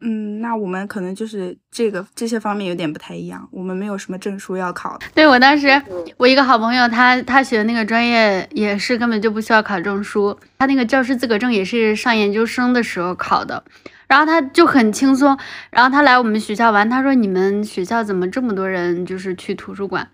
[0.00, 4.98] 嗯，那我们可能就是这个这些方面有点不太一样，我们没有什么证书要考。
[5.14, 5.82] 对我当时，
[6.16, 13.64] 我一个好朋友，他他学的那个专业也是根本就不需要考证书，他那个教师资格证也是上研究生的时候考的。
[14.06, 15.36] 然后他就很轻松，
[15.68, 20.08] 然后他来我们学校玩，他说：“你们学校怎么这么多人就是去图书馆？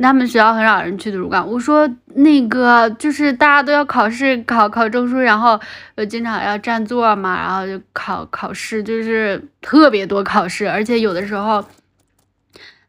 [0.00, 5.60] 他们学校很少人去图书馆。”我说：“那个就是大家都要考试，考考证书，然后
[5.96, 11.64] 呃经常要占座嘛，然后就考考试，就是特别多考试，而且有的时候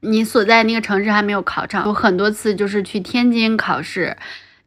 [0.01, 4.15] 你所在那个城市还没有考场，有很多次就是去天津考试。”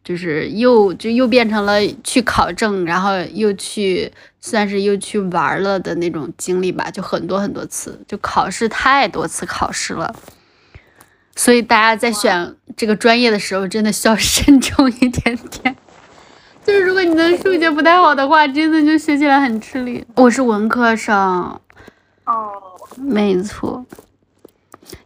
[0.06, 4.08] 就是又就又变成了去考证，然后又去
[4.40, 10.14] 算是又去玩了的那种经历吧，就很多很多次，就考试太多次考试了，
[11.36, 15.76] 所以大家在选这个专业的时候，真的需要慎重一点点。
[16.66, 20.04] 就是如果你的数学不太好的话，真的就学起来很吃力。
[20.16, 21.14] 我是文科生，
[22.24, 22.50] 哦，
[22.96, 23.86] 没错。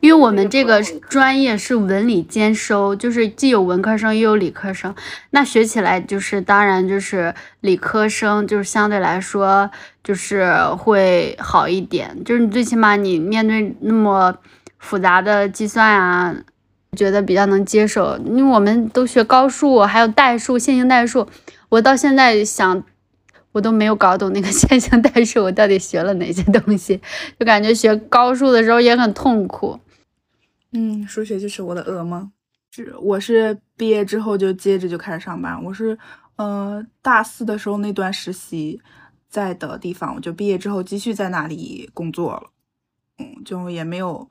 [0.01, 4.95] 因为我们这个专业是文理兼收，就是既有文科生又有理科生，
[5.31, 9.71] 那学起来就是当然就是理科生就是相对来说
[10.05, 14.35] 就是会好一点，就是你最起码你面对那么
[14.81, 16.37] 复杂的计算啊，
[16.97, 18.19] 觉得比较能接受。
[18.19, 21.29] 因为我们都学高数，还有代数、线性代数，
[21.69, 22.83] 我到现在想。
[23.53, 27.01] 我都没有搞懂那个 线性代数，我到底学了哪些东西？
[27.37, 29.77] 就感觉学高数的时候也很痛苦。
[30.71, 32.31] 嗯，数学就是我的噩梦。
[32.71, 35.61] 是，我是毕业之后就接着就开始上班。
[35.65, 35.99] 我是，
[36.37, 38.81] 呃，大四的时候那段实习
[39.29, 42.43] 在的地方，我就毕业之后继续在那里工作了。
[43.19, 44.31] 嗯，就也没有。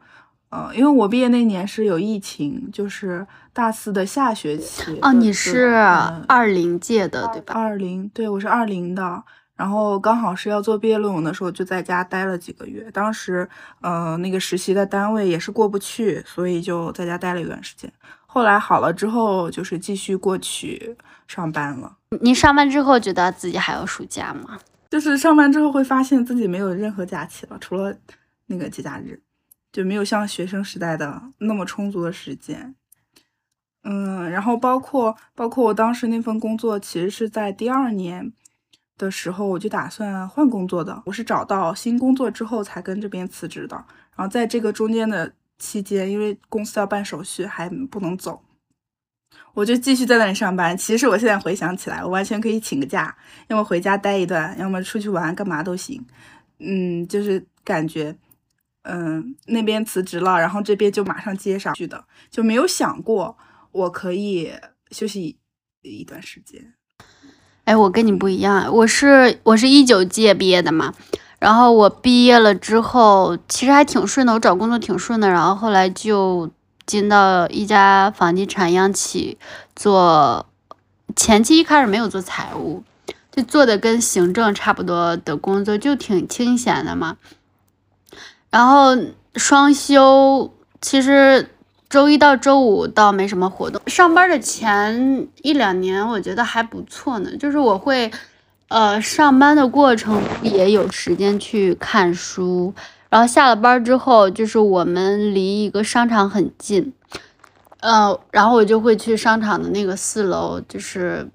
[0.50, 4.98] 呃，因为我毕业那年是有疫情，就是大四的下学期。
[5.02, 5.76] 哦，你是
[6.28, 7.54] 二零届的对吧？
[7.54, 9.24] 二零，对，我是二零的。
[9.56, 12.90] 然后刚好是要做毕业论文的时候，就在家待了几个月。
[12.92, 13.48] 当时，
[13.82, 17.92] 呃，那个实习的单位也是过不去，所以就在家待了一段时间。
[18.26, 20.96] 后来好了之后，就是继续过去
[21.28, 21.98] 上班了。
[22.22, 24.58] 你上班之后觉得自己还有暑假吗？
[24.90, 27.94] 就是上班之后会发现自己没有任何假期了，除了
[28.48, 29.20] 那个节假日。
[29.72, 32.76] 就没有像学生时代的那么充足的时间，
[33.84, 38.34] 嗯，然后包括包括我当时那份工作，其实是在第二年
[38.98, 43.76] 的时候我就打算换工作的，我是找到新工作之后才跟这边辞职的。
[44.16, 48.42] 然后在这个中间的期间，因为公司要办手续，还不能走，
[49.54, 50.76] 我就继续在那里上班。
[50.76, 53.16] 其实我现在回想起来，我完全可以请个假，
[53.48, 56.04] 要么回家待一段，要么出去玩，干嘛都行。
[56.58, 58.18] 嗯，就是感觉。
[58.84, 63.38] 嗯，那边辞职了，然后这边就马上接上去的，就没有想过
[63.72, 64.52] 我可以
[64.92, 65.38] 休息
[65.82, 66.74] 一段时间。
[67.66, 70.94] 哎，我跟你不一样，我是我是一九届毕业的嘛，
[71.38, 76.50] 然后我毕业了之后，其实还挺顺的，我找工作挺顺的，然后后来就
[76.88, 79.38] 进到一家房地产央企
[79.76, 80.48] 做，
[81.16, 82.84] 前期一开始没有做财务，
[83.32, 87.18] 就做的跟行政差不多的工作，就挺清闲的嘛。
[88.50, 88.98] 然后
[89.36, 91.50] 双休，其实。
[91.90, 97.36] 周一到周五倒没什么活动，上班的前一两年我觉得还不错呢。
[97.38, 98.12] 就是我会，
[98.68, 102.72] 呃，上班的过程也有时间去看书，
[103.10, 106.94] 然后下了班之后，就是我们离一个商场很近，
[107.80, 111.28] 呃，然后我就会去商场的那个四楼，就是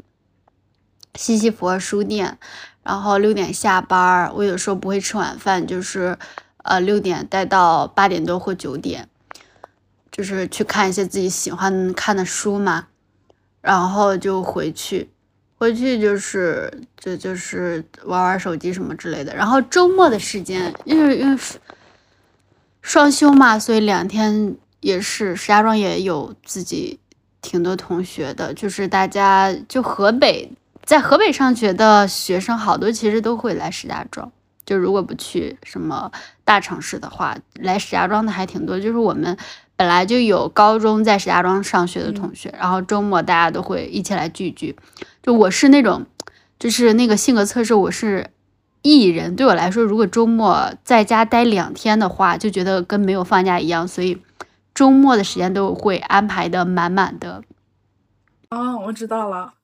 [1.17, 2.39] 西西弗书店，
[2.85, 6.17] 然后六点下班，我有时候不会吃晚饭，就是
[6.65, 9.09] 呃六点待到八点多或九点。
[10.17, 12.87] 就是去看一些自己喜欢看的书嘛，
[13.61, 15.11] 然后就回去，
[15.57, 19.35] 回去就是就就是玩玩手机什么之类的。
[19.35, 21.43] 然后周末的时间，因为因为
[22.81, 27.01] 双休嘛，所以两天也是石家庄也有自己
[27.43, 30.49] 挺多同学的，就是大家就河北
[30.85, 34.31] 在河北上学的学生好多，其实都会来石家庄。
[34.65, 36.11] 就如果不去什么
[36.45, 38.79] 大城市的话，来石家庄的还挺多。
[38.79, 39.37] 就是我们。
[39.77, 44.77] 本来就有高中在石家庄上学的同学，然后周末大家都会一起来聚聚。
[45.21, 46.07] 就我是那种，
[46.61, 48.31] 就是那个性格测试，我是
[48.83, 49.35] E 人。
[49.35, 54.23] 对我来说，如果周末在家待两天的话，就觉得跟没有放假一样，所以
[54.73, 57.43] 周末的时间都会安排的满满的。
[58.51, 59.55] 哦，我知道了，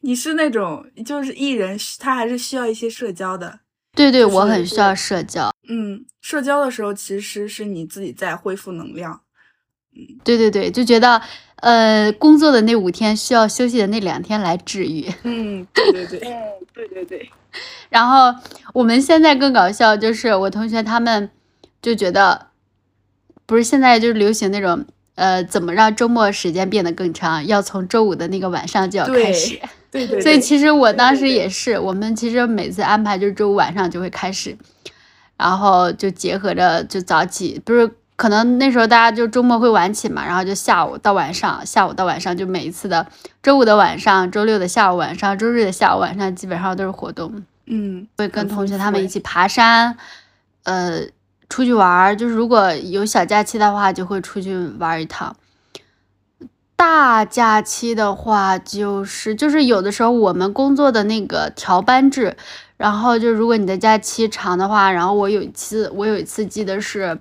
[0.00, 3.60] 你是那种就是 E 人，他还是需要一些社交的。
[3.98, 5.50] 对对，我很需要社交。
[5.68, 9.20] 嗯，社交的时候其实是你自己在恢复能量。
[10.22, 11.20] 对对对，就觉得，
[11.56, 15.12] 呃，工作的那五天需要休息的那两天来治愈。
[15.24, 16.42] 嗯，对对对，嗯，
[16.72, 17.28] 对对对。
[17.90, 18.32] 然后
[18.72, 21.28] 我们现在更搞笑，就是我同学他们
[21.82, 22.48] 就觉得，
[23.46, 24.84] 不是现在就是流行那种，
[25.16, 29.58] 呃，怎么让周末时间变得更长，要从周五的那个晚上就要开始。
[29.90, 30.20] 对对。
[30.20, 34.56] 所以其实我当时也是，我们其实每次安排就是周五晚上就会开始，
[35.36, 37.90] 然后就结合着就早起，不是。
[38.18, 43.06] 可能那时候大家就周末会晚起嘛，然后就下午到晚上，下午到晚上就每一次的
[43.40, 47.44] 周五的晚上、周六的下午晚上、周日的下午晚上，基本上都是活动。
[47.66, 49.96] 嗯，会跟同学他们一起爬山，
[50.64, 51.00] 呃，
[51.48, 52.16] 出去玩儿。
[52.16, 55.36] 就是如果有小假期的话，就会出去玩一趟。
[56.78, 62.36] 大假期的话，就是就是有的时候我们工作的那个调班制，
[62.76, 67.20] 然后就如果你的假期长的话，然后我有一次我有一次记得是。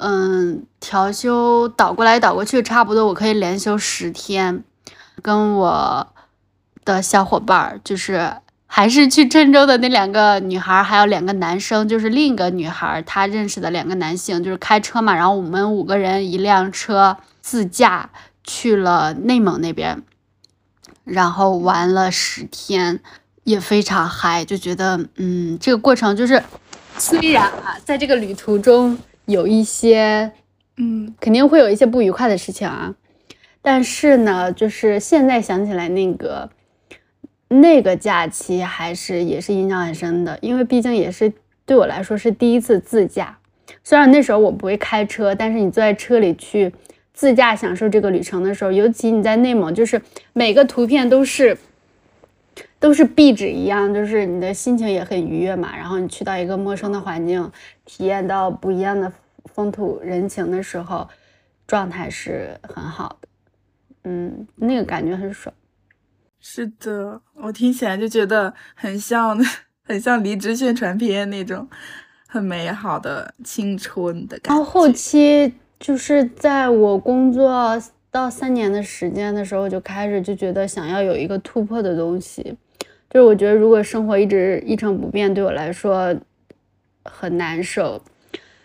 [0.00, 4.62] 嗯，调休倒过来倒过去，差不多我可以连休十天。
[5.20, 6.06] 跟我
[6.84, 8.32] 的小伙伴儿，就是
[8.68, 15.12] 还是去郴州的那两个女孩，还有两个男生，就是另一个女孩她认识的两个男性，就是开车嘛。
[15.12, 18.08] 然后我们五个人一辆车自驾
[18.48, 20.02] 去了内蒙那边，
[21.04, 22.98] 然后玩了十天，
[23.44, 26.42] 也非常嗨，就觉得嗯，这个过程就是
[26.96, 28.98] 虽然啊，在这个旅途中。
[29.28, 30.32] 有一些，
[30.78, 32.94] 嗯，肯定会有一些不愉快的事情啊。
[33.60, 36.48] 但是呢，就是现在想起来那个
[37.48, 41.30] 那个假期，还是也是印象很深的，因为毕竟也是
[41.66, 43.36] 对我来说是第一次自驾。
[43.84, 46.72] 虽然那时候我不会开车，但是你坐在车里去
[47.18, 50.00] 自驾享受这个旅程的时候，尤其你在内蒙，就是
[50.32, 51.58] 每个图片都是
[52.78, 55.76] 都是壁纸一样，就是你的心情也很愉悦嘛。
[55.76, 57.50] 然后你去到一个陌生的环境。
[57.84, 59.12] 体验到不一样的
[59.46, 61.08] 风土人情的时候，
[61.66, 63.28] 状态是很好的，
[64.04, 65.52] 嗯，那个感觉很爽。
[66.38, 69.36] 是的，我听起来就觉得很像，
[69.82, 71.68] 很像离职宣传片那种
[72.28, 74.54] 很美好的青春的感觉。
[74.54, 82.42] 然后后期就是在我工作到三年的时间的时候，就开始就觉得想要有一个突破的东西，
[83.10, 86.14] 就是我觉得如果生活一直一成不变，对我来说。
[87.10, 88.02] 很难受，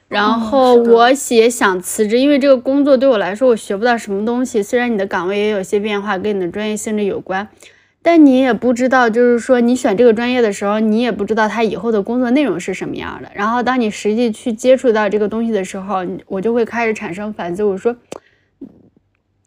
[0.09, 4.61] 然后我也想辞职，因为这个工作对我来说我学不到什么东西。
[4.61, 7.47] 虽然你的岗位也有些变化，跟你的专业性质有关，
[8.03, 13.31] 但你也不知道，就是说你选这个专业的时候，你也不知道他以后的工作内容是什么样的。
[13.33, 17.63] 然后当你实际去接触到这个东西的时候，我就会开始产生反思。
[17.63, 17.95] 我说，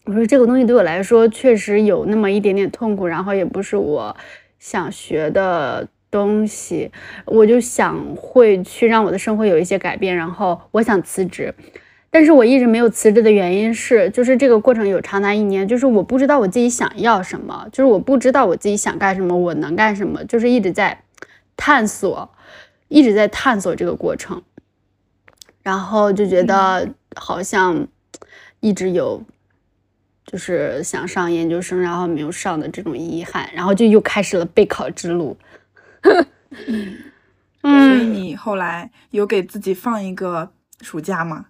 [0.07, 4.17] 我说这个东西对我来说确实有那么一点点痛苦，然后也不是我
[4.59, 5.87] 想学的。
[6.09, 6.91] 东西，
[7.27, 11.53] 我就想会去让我的生活有一些改变，然后我想辞职，
[12.11, 21.03] 但是我一直没有辞职的原因是，就是这个过程有长达一年，就是我不知道我自己想要什么，就是我不知道我自己想干什么，我能干什么，就是一直在
[21.57, 22.31] 探索，
[22.89, 24.43] 一直在探索这个过程，
[25.63, 27.87] 然后就觉得好像
[28.61, 29.23] 一直有，
[30.25, 35.37] 就是想上研究生，然后没有上的这种遗憾，然后就又开始了备考之路。
[37.69, 41.47] 嗯所以你后来有给自己放一个暑假吗？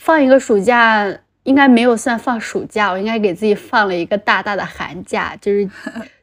[0.00, 1.06] 放一个暑假
[1.44, 5.68] 应该没有算放暑假，我应该给自己放了一个大大的寒假，就是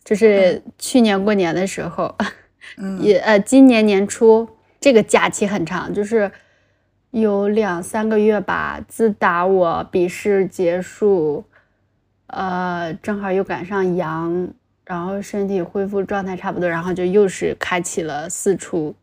[0.03, 2.15] 就是去年过年的时候，
[2.99, 4.47] 也呃今年年初
[4.79, 6.31] 这个假期很长，就是
[7.11, 8.79] 有两三个月吧。
[8.87, 11.43] 自打我笔试结束，
[12.27, 14.47] 呃正好又赶上阳，
[14.85, 18.95] 然后身体恢复状态差不多，然后就又是开启了四处。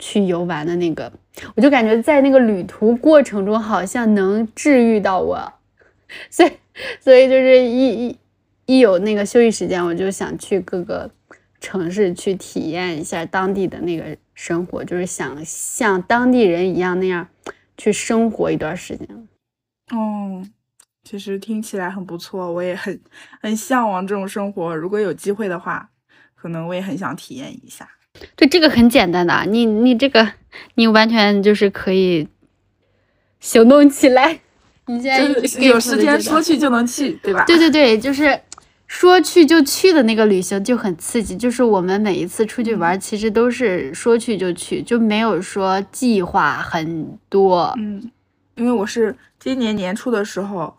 [0.00, 1.12] 去游玩的那个，
[1.54, 5.52] 我就感觉在那个旅途过程中，好像能治愈到我，
[6.28, 6.50] 所以，
[6.98, 8.18] 所以就是一一
[8.66, 11.08] 一有那个休息时间，我就想去各个
[11.60, 17.28] 城市去体验一下当地的那个生活，就是想像当地人一样那样
[17.76, 19.28] 去生活一段时间。
[19.92, 20.42] 哦，
[21.04, 22.98] 其实听起来很不错，我也很
[23.42, 24.74] 很向往这种生活。
[24.74, 25.90] 如果有机会的话，
[26.34, 27.88] 可能我也很想体验一下。
[28.36, 30.32] 对，这个很简单的，你你这个
[30.74, 32.28] 你完全就是可以
[33.38, 34.40] 行动起来。
[34.86, 37.44] 你现在有时间说去就能去，对吧？
[37.44, 38.40] 对对对，就是
[38.86, 41.36] 说去就去的那个旅行就很刺激。
[41.36, 47.72] 就是我们每一次出去玩，其实都是说去就去，就没有说计划很多。
[47.78, 48.10] 嗯，
[48.56, 50.76] 因为我是今年年初的时候。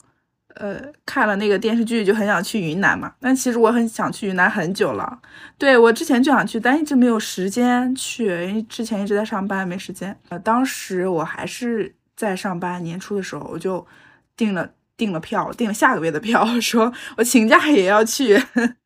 [0.55, 5.19] 呃，看了那个电视剧就很想去云南嘛，但其实我很想去云南很久了。
[5.57, 10.17] 对我之前就想去，但一直没有时间去，因为之前一直在上班，没时间。
[10.29, 13.85] 呃，当时我还是在上班，年初的时候我就
[14.35, 18.41] 订了订了票，订了下个月的票， 说我请假也要去。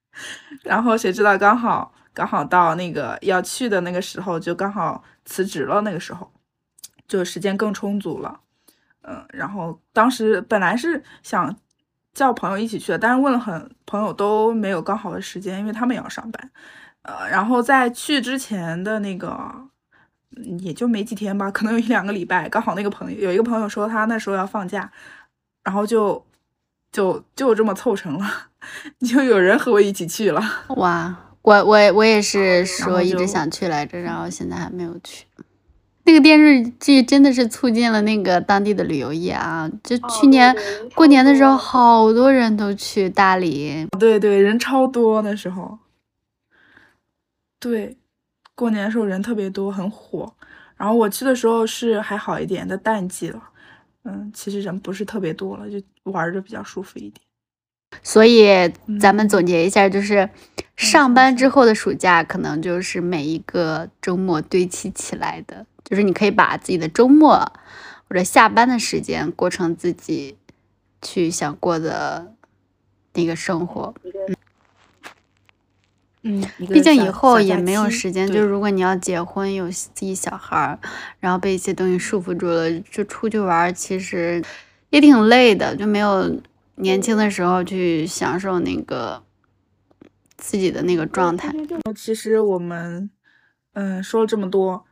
[0.63, 6.31] 然后谁知道刚好刚好到那个要去的那个时候，就刚好辞职了，那个时候
[7.07, 8.39] 就时间更充足了。
[9.07, 11.55] 嗯，然后当时本来是想
[12.13, 16.51] 叫朋友一起去的，但是问了很朋友都没有刚好的时间，因为他们也要上班。
[17.03, 19.37] 呃，然后在去之前的那个
[20.59, 24.91] 也就没几天吧，可能有一两个礼拜，刚好那个朋友有一个朋友说他那时候要放假，
[25.63, 26.25] 然后就
[26.91, 28.27] 就就这么凑成了，
[29.07, 30.41] 就有人和我一起去了。
[30.69, 35.25] 哇，我我我也是说一直想去来着，然后现在还没有去。
[36.05, 39.69] 那个电视剧真的是促进了那个当地的旅游业啊！
[39.83, 40.55] 就去年
[40.93, 43.87] 过年的时候，好多人都去大理。
[43.99, 45.79] 对对，人超多那时候。
[47.59, 47.97] 对，
[48.53, 50.31] 过年的时候人特别多，很火。
[50.77, 53.41] 然后我去的时候是还好一点的淡季了，
[54.03, 57.13] 嗯，其实人不是特别多了，就玩着比较舒服一点。
[58.03, 58.45] 所以
[58.99, 60.29] 咱们总结一下，就是
[60.75, 65.65] 上班之后的暑假，可能就是每一个周末堆砌起来的。
[65.85, 67.37] 就是你可以把自己的周末
[68.09, 70.35] 或者下班的时间过成自己
[70.99, 72.33] 去想过的
[73.13, 73.93] 那个生活。
[76.23, 78.27] 嗯，毕竟以后也没有时间。
[78.27, 80.79] 就是如果你要结婚有自己小孩儿，
[81.19, 84.43] 然后被一些东西束缚住了，就出去玩，其实
[84.89, 85.75] 也挺累的。
[85.75, 86.41] 就没有
[86.77, 89.21] 年轻的时候去享受那个
[90.35, 91.53] 自己的那个状态。
[91.95, 93.07] 其实我们
[93.73, 94.83] 嗯说了这么多。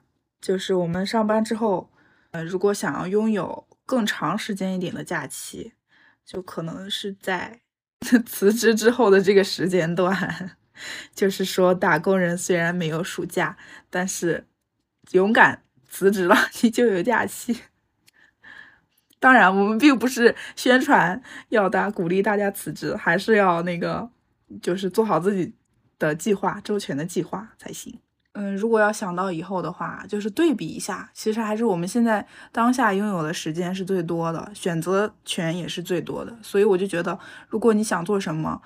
[0.43, 1.89] 就是我们上班之后，
[2.31, 5.71] 呃，如果想要拥有更长时间一点的假期，
[6.25, 7.61] 就可能是在
[8.27, 10.57] 辞职之后的这个时间段。
[11.15, 13.55] 就是说，打工人虽然没有暑假，
[13.89, 14.45] 但是
[15.11, 17.61] 勇敢辞职了，你就有假期。
[19.21, 24.09] 当然，我们并不是宣传要大鼓励大家辞职，还是要那个，
[24.61, 25.55] 就是做好自己
[25.97, 27.97] 的计划，周全的计划才行。
[28.33, 36.35] 嗯，如果要想到以后的话，就是对比一下，其实还是我们现在当下拥有的时间是最多的，选择权也是最多的。
[36.41, 37.17] 所以我就觉得，
[37.47, 38.59] 如果你想做什么，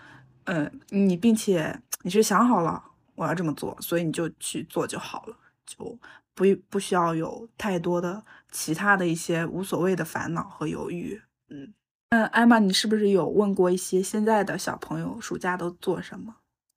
[0.46, 2.82] 嗯，你并且你是想好了
[3.16, 6.00] 我要这么做，所以你就去做就好了，就
[6.34, 11.22] 不不需要有太多的其他的一些无所谓的烦恼和犹豫。
[11.50, 11.74] 嗯，
[12.12, 16.36] 嗯，艾玛，你是不是有问过一些现在的小朋友暑假都做什么？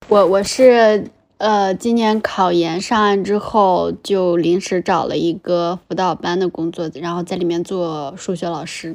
[0.09, 1.09] 我我是。
[1.41, 8.95] 呃，今年考研上岸之后，就临时找了一个辅导班的工作，然后在里面做数学老师，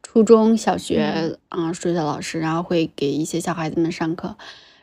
[0.00, 4.36] 初中小学啊数学老师，然后会给一些小孩子们上课，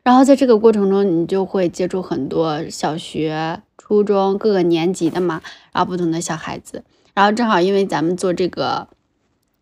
[0.03, 5.41] 然后在这个过程中，你就会接触很多小学、初中各个年级的嘛，
[5.71, 6.83] 然后不同的小孩子。
[7.13, 8.89] 然后正好因为咱们做这个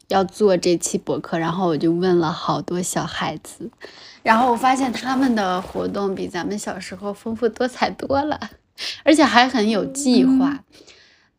[0.08, 3.70] 要做这期博客，然后我就问了好多小孩子，
[4.24, 8.40] 然后我发现他们的活动比咱们小时候丰富多彩多了，
[9.04, 10.60] 而且还很有计划。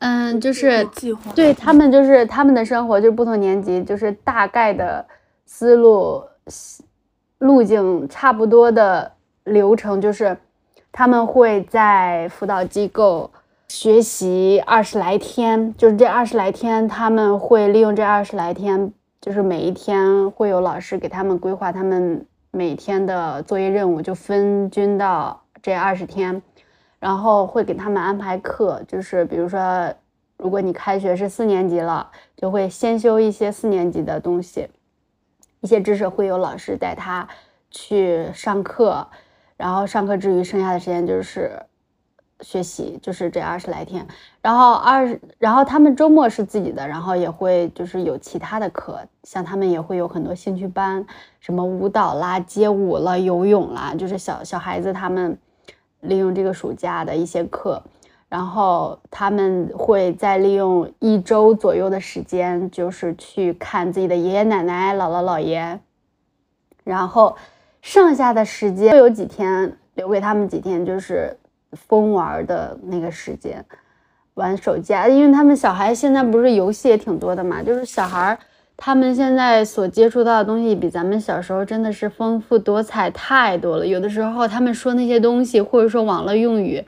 [0.00, 5.04] 嗯，就是计划对他们就是他们的生活，就是不同年级就是大概的
[5.44, 6.22] 思路
[7.38, 9.10] 路径差不多的
[9.44, 10.36] 流程，就是
[10.92, 13.28] 他们会在辅导机构
[13.68, 26.40] 学习二十来天，就是这二十来天他们会利用这二十来天，就是每一天会有老师给他们规划他们每天的作业任务，就分均到这二十天。
[26.98, 29.88] 然后会给他们安排课，就是比如说，
[30.36, 34.66] 如果你开学是四年级了，就会先修一些四年级的东西，
[35.60, 37.28] 一些知识会有老师带他
[37.70, 39.06] 去上课，
[39.56, 41.52] 然后上课之余剩下的时间就是
[42.40, 44.06] 学习，就是这二十来天。
[44.40, 51.04] 然后二，然后他们周末是自己的，然后也会就是有其他的课，像他们也会有很多兴趣班，
[51.40, 55.38] 什么舞蹈啦、街舞啦、游泳啦，就是小小孩子他们。
[56.02, 57.82] 利用这个暑假的一些课，
[58.28, 65.80] 然后他们会再利用一周左右的时间，就是去看自己的爷爷奶奶、姥姥姥爷，
[66.84, 67.34] 然后
[67.82, 71.36] 剩下的时间会有几天留给他们几天，就是
[71.72, 73.64] 疯玩的那个时间，
[74.34, 78.38] 玩手机啊，因为他们小孩现在不是游戏也挺多的嘛，就是小孩。
[78.80, 83.84] 他们现在所接触到的东西比咱们小时候真的是丰富多彩太多了。
[83.84, 86.84] 有的时候他们说那些东西，或者说网络用语，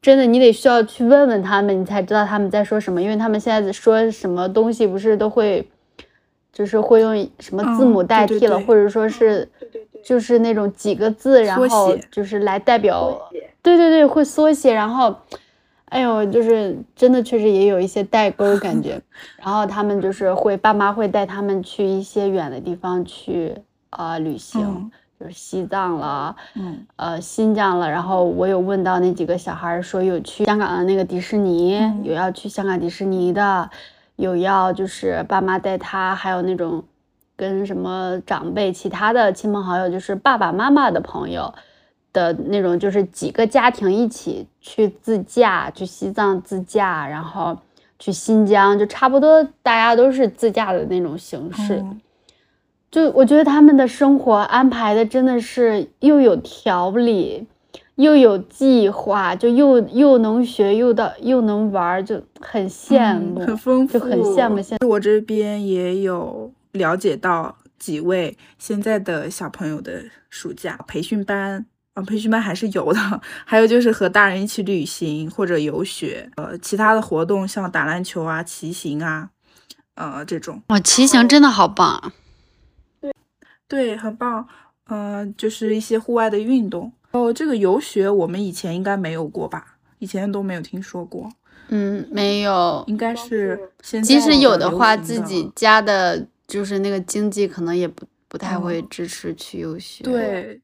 [0.00, 3.02] 真的你得需要去问问他们，你才知道他们在说什么。
[3.02, 5.68] 因为他们现在说什么东西，不是都会，
[6.52, 9.48] 就是会用什么字母代替了，或者说是，
[10.02, 13.30] 就是那种几个字，然后就是来代表，
[13.62, 15.14] 对对对，会缩写，然后。
[15.92, 18.98] 哎呦，就是真的，确实也有一些代沟 感觉。
[19.36, 23.54] 然后他们就是会，爸妈会带他们去一些远的地方去
[23.90, 24.90] 啊旅行，
[25.20, 27.90] 就是西藏了，嗯，呃新疆了。
[27.90, 33.68] 然后我有问到那几个小孩说有去香港的那个迪士尼，有要去香港迪士尼的，
[34.16, 36.82] 有要就是爸妈带他，还有那种
[37.42, 41.52] 跟什么长辈、其他的亲朋好友，就是爸爸妈妈的朋友。
[42.14, 47.56] 的那种就是几个家庭一起去自驾，去西藏自驾，然后
[47.98, 51.82] 去新疆，就差不多大家都是自驾的那种形式。
[52.90, 57.46] 就我觉得他们的生活安排的真的是又有条理，
[57.94, 64.60] 又有计划，就又又能学又到又能玩，就很羡慕，很丰富，就很羡慕。
[64.60, 71.66] 现我这边也有了解到几位现在的小朋友的暑假培训班。
[71.94, 79.28] 啊，培训班还是有的，还有就是和大人一起旅行或者游学，呃，其他的活动像打篮球啊、骑行啊，
[79.96, 80.62] 呃，这种。
[80.68, 82.14] 哇，骑行真的好棒。
[82.98, 83.12] 对，
[83.68, 84.48] 对，很棒。
[84.86, 86.90] 嗯，就是一些户外的运动。
[87.10, 89.76] 哦，这个游学我们以前应该没有过吧？
[89.98, 91.30] 以前都没有听说过。
[91.68, 92.82] 嗯，没有。
[92.86, 94.06] 应该是现在。
[94.06, 100.04] 即使有的话，自己家的就是那个经济可能也不不太会支持去游学。
[100.04, 100.60] 对。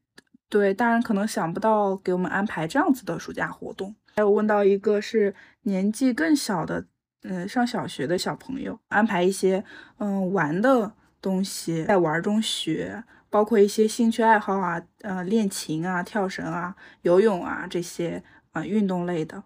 [0.51, 3.95] 对，大人可能想不到给我们安排这样子的暑假活动。
[4.15, 6.87] 还有问到一个是年纪更小的，
[7.21, 9.63] 嗯，上小学的小朋友，安排一些
[9.99, 19.43] 嗯玩的东西，在玩中学，包括一些兴趣爱好啊，呃，练琴啊、跳绳啊、游泳啊这些啊运动类的，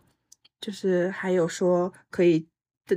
[0.62, 2.48] 就是还有说可以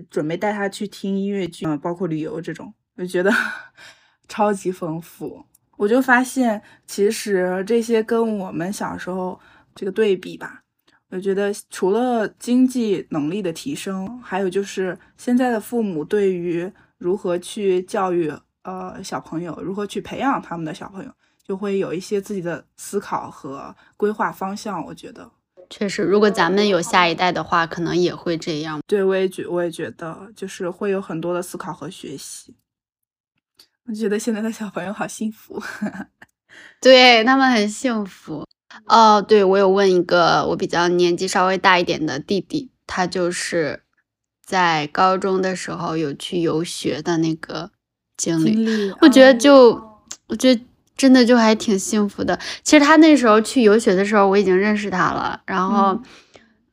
[0.09, 3.33] 准备带他去听音乐剧，包括旅游这种，我觉得
[4.29, 5.45] 超级丰富。
[5.77, 9.39] 我就发现，其实这些跟我们小时候
[9.75, 10.63] 这个对比吧，
[11.11, 18.33] 我觉得除了经济能力的提升，还有就是现在的父母对于如何去教育
[18.63, 21.13] 呃小朋友，如何去培养他们的小朋友，
[21.47, 24.83] 就会有一些自己的思考和规划方向。
[24.87, 25.31] 我觉得
[25.69, 28.81] 确实，如果咱们有下一代的话，可能也会这样。
[28.87, 32.55] 对，我也觉我也觉得，就是会有很多的思考和学习。
[33.89, 35.63] 我觉得现在的小朋友好幸福，
[36.81, 38.45] 对他们很幸福。
[38.87, 43.83] 哦，对我有问一个我比较年纪稍微大一点的弟弟，他就是
[44.45, 47.71] 在高中的时候有去游学的那个
[48.17, 48.93] 经历。
[49.01, 49.71] 我觉得就，
[50.27, 50.61] 我觉得
[50.97, 52.39] 真的就还挺幸福的。
[52.63, 55.41] 其实他那时候去游学的时候，我已经认识他了。
[55.47, 55.99] 然后，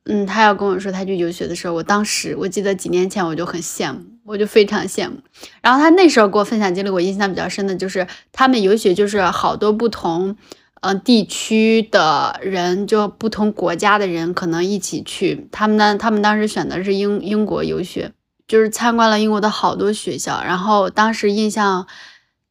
[0.04, 4.13] 嗯，他要跟我说他去游学的时候，我当时我记得几年前我就很羡慕。
[4.26, 5.18] 我就非常羡慕，
[5.60, 10.34] 然后他那时候给我分享经历，我印象比较深的就是他们游学，就是好多不同，
[10.80, 15.46] 嗯，地区的人，就不同国家的人可能一起去。
[15.52, 18.12] 他们呢，他们当时选的是英英国游学，
[18.48, 21.86] 就是参观了英国的好多学校，然后当时印象，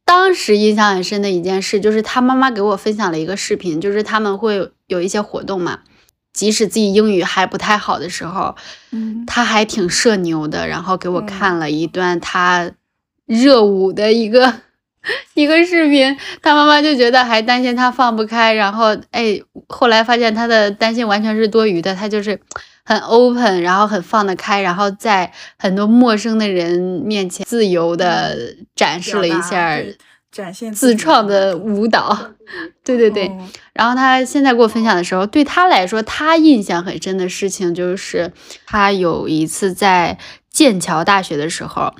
[0.05, 5.79] 当时印象很深的一件事，就是他妈妈给我分享了一个视频，就是他们会有一些活动嘛，
[6.33, 8.55] 即使自己英语还不太好的时候，
[8.91, 9.23] 嗯。
[9.25, 12.71] 他还挺社牛的，然后给我嗯看了一段他
[13.25, 14.53] 热舞的一个
[15.33, 22.39] 一个视频，他妈妈就觉得还担心他放不开，然后哎，后来发现他的担心完全是多余的，他就是
[22.83, 28.37] 很 open，然后很放得开，然后在很多陌生的人面前自由的
[28.75, 29.97] 展示了一下对
[30.33, 32.33] 展现自己创的舞蹈，
[32.83, 38.33] 对对对， 嗯然后他现在给我分享的时候，对他来说，他印象很深的事情就是
[38.65, 40.17] 他有一次在
[40.49, 41.93] 剑桥大学的时候，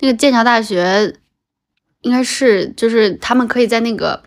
[0.00, 1.14] 那个剑桥大学
[2.02, 4.22] 应该是就是他们可以在那个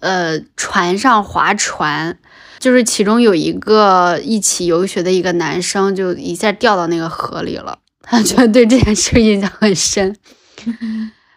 [0.00, 2.18] 呃船上划船，
[2.58, 10.14] 就是其中有一个一起游学的一个男生就一下掉到那个河里了， 他觉得对这件事印象很深。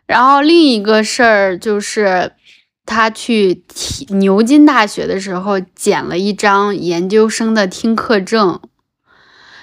[0.06, 2.34] 然后另一个事儿就是，
[2.86, 3.64] 他去
[4.10, 8.62] 牛津大学的时候捡了一张研究生的听课证，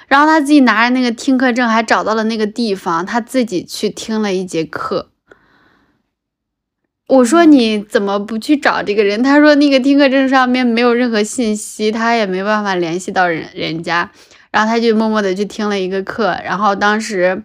[0.08, 5.10] 然后他自己拿着那个听课证，还找到了那个地方，他自己去听了一节课。
[7.08, 9.22] 我说你怎么不去找这个人？
[9.22, 14.10] 他说那个听课证上面没有任何信息，他也没办法联系到人人家。
[14.50, 17.42] 然后他就默默的去听了一个课，然后当时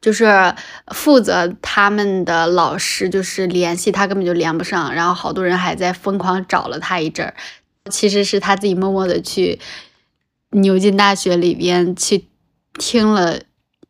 [0.00, 0.54] 就是
[0.94, 7.34] 负责他们的老师就是联系他根本就连不上，然后好多人还在疯狂找了他一阵儿，
[7.90, 9.58] 其实是他自己默默的去
[10.50, 12.26] 牛津大学里边去
[12.78, 13.40] 听了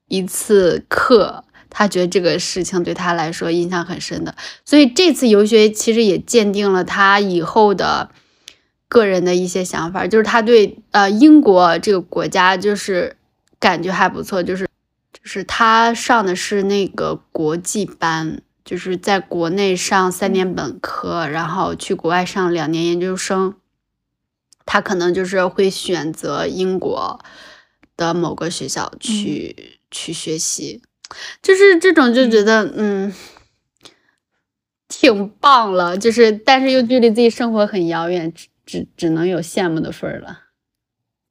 [0.08, 4.34] 一次课，他觉得这个事情对他来说印象很深的，
[4.64, 8.10] 所以这次游学其实也鉴定了他以后的
[8.88, 13.16] 个人的一些想法，就是他对呃英国这个国家就是
[13.60, 14.67] 感觉还不错，就是
[15.22, 23.54] 就是他上的是那个国际班，就是在国内上三年本科，然后去国外上两年研究生。
[24.70, 27.24] 他可能就是会选择英国
[27.96, 30.82] 的某个学校去、去学习，
[31.40, 33.14] 就是这种就觉得嗯
[34.86, 40.47] 挺棒了，就是但是又距离自己生活很遥远，只只只能有羡慕的份儿了。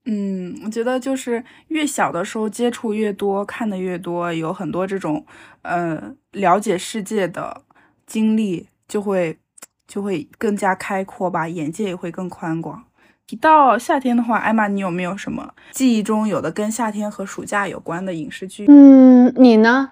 [0.09, 5.25] 嗯，我觉得就是越小的时候接触越多，看的越多，有很多这种
[5.63, 6.01] 呃
[6.31, 7.61] 了解世界的
[8.05, 9.37] 经历，就会
[9.85, 12.81] 就会更加开阔吧，眼界也会更宽广。
[13.27, 18.65] 提到夏天的话，艾玛，你有没有什么记忆中有的跟夏天和暑假有关的影视剧？
[18.69, 19.91] 嗯，你呢？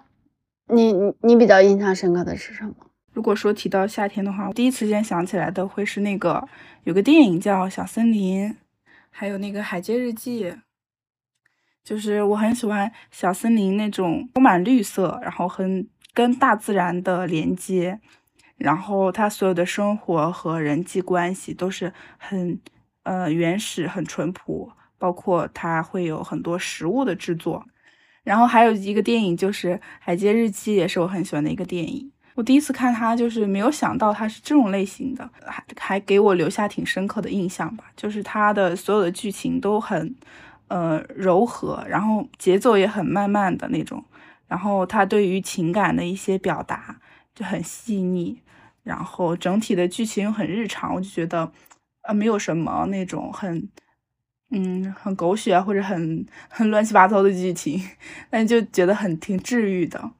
[0.74, 2.74] 你你你比较印象深刻的是什么？
[3.12, 6.48] 如果说提到夏天的话，我第一时间想起来的会是那个
[6.86, 8.50] 有个电影叫《小森林》，
[9.18, 10.44] 还有那个《海街日记》，
[11.86, 18.02] 就是我很喜欢小森林那种充满绿色，然后很跟大自然的连接，
[18.58, 22.60] 然后它所有的生活和人际关系都是很
[23.04, 27.66] 呃原始、很淳朴，包括它会有很多食物的制作。
[28.26, 32.12] 然后还有一个电影就是《海街日记》，也是我很喜欢的一个电影。
[32.36, 37.86] 我第一次看它，就是没有想到它是这种类型的，还还给我留下挺深刻的印象吧。
[37.96, 40.16] 就是它的所有的剧情都很，
[40.68, 44.04] 呃柔和，然后节奏也很慢慢的那种，
[44.48, 47.00] 然后它对于情感的一些表达
[47.34, 48.40] 就很细腻，
[48.84, 51.52] 然后整体的剧情又很日常，我就觉得，
[52.02, 53.68] 呃，没有什么那种很。
[54.52, 57.82] 嗯，很狗血，或者很很乱七八糟的剧情，
[58.30, 60.12] 但就觉得很挺治愈的。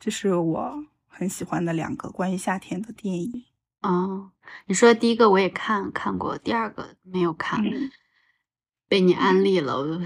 [0.00, 0.84] 这是我
[1.16, 3.44] 很喜欢的两个关于夏天的电影。
[3.82, 4.30] 哦，
[4.66, 7.90] 你说第一个我也看看过，第二个没有看，嗯
[8.88, 10.00] 被你安利了，我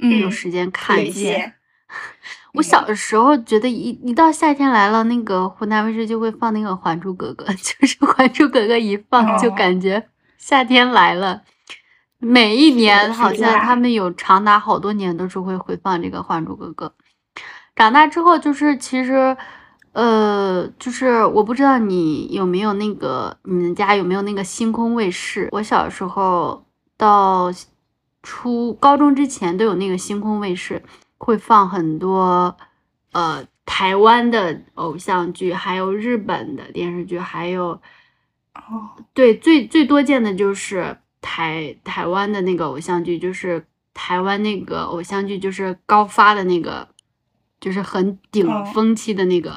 [0.00, 1.12] 嗯有时间看一下。
[1.12, 1.54] 推荐
[2.54, 11.42] 我小的时候觉得一一到夏天来了，那个湖南卫视就会放那个《还珠格格》， 就是《还珠格格》一放就哦感觉夏天来了。
[12.18, 16.94] 每一年好像他们有长达好多年都是会回放这个《还珠格格》。
[17.76, 19.36] 长大之后就是其实，
[19.96, 25.48] 呃，就是我不知道你有没有那个你们家有没有那个星空卫视？
[25.52, 26.66] 我小时候
[26.98, 27.50] 到
[28.22, 30.82] 初高中之前都有那个星空卫视，
[31.16, 32.54] 会放很多
[33.12, 37.80] 呃台湾的偶像剧，还有日本的电视剧，还有
[38.54, 46.86] 哦，对最最多见的就是台台湾的那个偶像剧，就是台湾那个偶像剧，就是高发的那个，
[47.58, 49.54] 就是很顶哦峰期的那个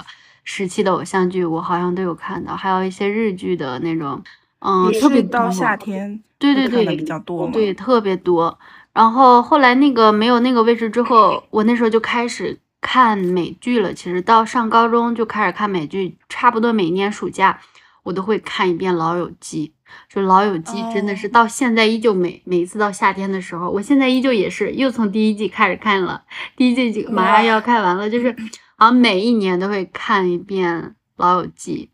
[0.51, 4.19] 时期的偶像剧，我好像都有看到，还有一些日剧的那种，
[4.61, 7.47] 嗯，特别到多夏天对对对看的比较多。
[7.51, 8.57] 对，特别多。
[8.91, 13.93] 然后后来那个没有那个位置之后，我那时候就开始看美剧了。
[13.93, 17.59] 其实到上高中就开始看美剧，差不多每年暑假
[18.01, 19.71] 我都会看一遍《老友记》。
[20.11, 26.23] 就《老友记》真的是到现在依旧每每一次到夏天的时候，我现在依旧也是又从第一季开始看了，
[26.57, 28.35] 第一季马上要看完了，就是
[28.79, 30.81] 好像每一年都会看一遍
[31.17, 31.91] 《老友记》。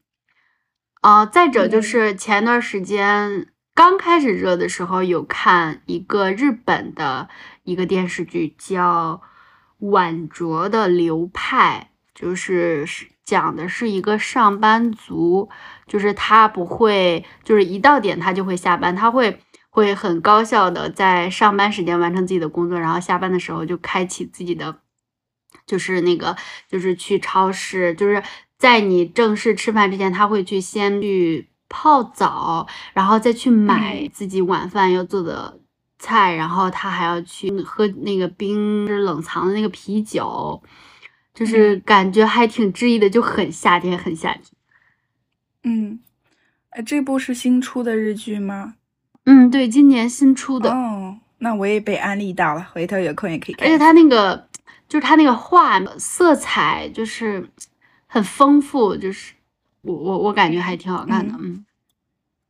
[1.02, 3.48] 啊，再者就是前段时间。
[3.74, 7.28] 刚开始热的时候，有看一个日本的
[7.64, 9.22] 一个电视剧，叫
[9.90, 12.88] 《晚酌的流派》，就是
[13.26, 15.50] 讲的是一个上班族，
[15.88, 24.80] 就是他不会，就是一到点他就会下班，他会会很高效的在上班时间完成自己的工作，然后下班的时候就开启自己的，
[25.66, 26.36] 就是那个
[26.70, 28.22] 就是去超市，就是
[28.58, 31.50] 在你正式吃饭之前，他会去先去。
[31.68, 35.60] 泡澡，然后再去买自己晚饭要做的
[35.98, 40.62] 菜，然后他还要去喝那个冰冷藏的那个啤酒，
[41.34, 44.44] 就是感觉还挺治愈的，就很夏天，很夏天。
[45.64, 46.00] 嗯，
[46.70, 48.76] 哎，这部是新出的日剧吗？
[49.26, 50.70] 嗯，对，今年新出的。
[50.72, 53.68] 哦，那我也被安利到了，回头有空也可以看。
[53.68, 54.48] 而且他那个，
[54.88, 57.50] 就是他那个画色彩就是
[58.08, 59.34] 很丰富，就是。
[59.88, 61.64] 我我我感觉还挺好看的，嗯，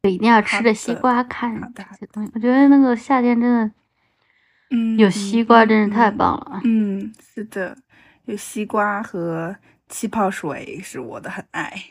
[0.04, 2.32] 一定要吃着西瓜看这些东西。
[2.34, 3.72] 我觉得那个夏天真的，
[4.72, 6.62] 嗯，有西瓜真是太棒了。
[6.64, 7.78] 嗯，是的，
[8.24, 9.54] 有西瓜和
[9.90, 11.88] 气泡水是我的很爱。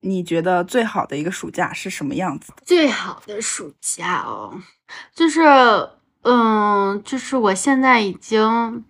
[0.00, 2.62] 你觉得最好的一个暑假是什么样子的？
[2.64, 4.62] 最好的暑假哦，
[5.14, 5.42] 就是，
[6.22, 8.82] 嗯，就是我现在已经。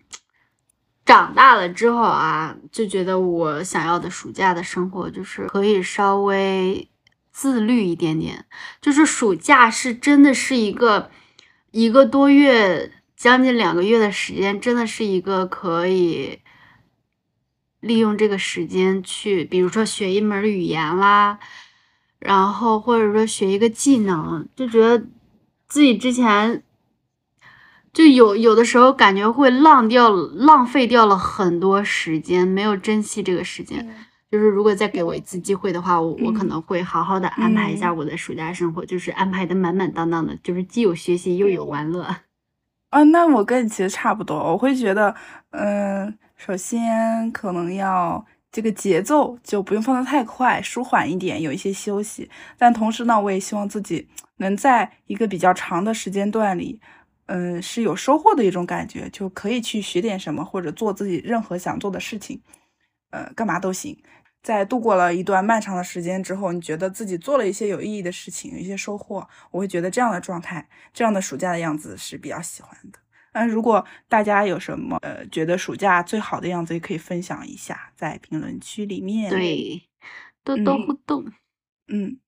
[1.05, 6.88] 长大了之后啊，就觉得我想要的暑假的生活就是可以稍微
[7.30, 8.46] 自律一点点。
[8.80, 11.11] 就是暑假是真的是一个
[11.70, 16.38] 一个多月，将近两个月的时间，真的是一个可以
[17.80, 21.38] 利用这个时间去，比如说学一门语言啦，
[22.18, 25.05] 然后或者说学一个技能，就觉得
[25.68, 26.62] 自己之前。
[27.95, 33.88] 就有有的时候感觉会浪掉浪费掉了很多时间，没有珍惜这个时间。
[34.30, 42.05] 就是如果再给我一次机会的话，我我可能会好好的安排一下我的暑假生活，就是安排的满满当当的，就是既有学习又有玩乐。
[42.90, 45.14] 啊，那我跟你其实差不多，我会觉得，
[45.51, 52.28] 嗯，首先可能要这个节奏就不用放得太快，舒缓一点，有一些休息。
[52.59, 56.80] 但同时呢，我也希望自己能在一个比较长的时间段里。
[57.27, 62.43] 嗯，是有收获的一种感觉，就可以去学点什么，或者做自己任何想做的事情，
[63.11, 63.97] 呃，干嘛都行。
[64.43, 72.99] 在度过了一段漫长的时间之后，你觉得自己做了一些有意义的事情，有一些收获，我会觉得这样的状态，这样的暑假的样子是比较喜欢的。
[73.33, 79.31] 嗯，如果大家有什么呃觉得暑假最好的样子，也可以分享一下，在评论区里面。
[79.31, 79.89] 对，
[80.45, 81.25] 多多互动。
[81.89, 82.18] 嗯，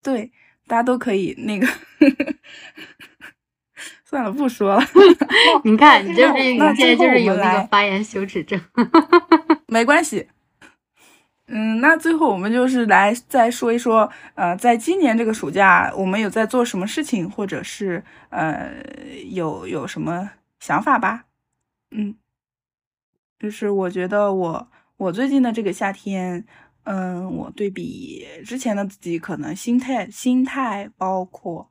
[0.00, 0.30] 对，
[0.68, 1.66] 大家都可以那个。
[4.08, 4.82] 算了，不说了。
[5.64, 8.58] 你看， 你这不是你现在就是有那个发言羞耻症。
[9.68, 10.26] 没关系。
[11.46, 18.72] 嗯，那最后我们就是来再说一说，呃，在今年这个暑假，我们有在做什么事情，或者是呃，
[19.30, 21.24] 有有什么想法吧？
[21.90, 22.14] 嗯，
[23.38, 26.46] 就是我觉得我我最近的这个夏天，
[26.84, 31.70] 嗯，我对比之前的自己，可能心态心态包括。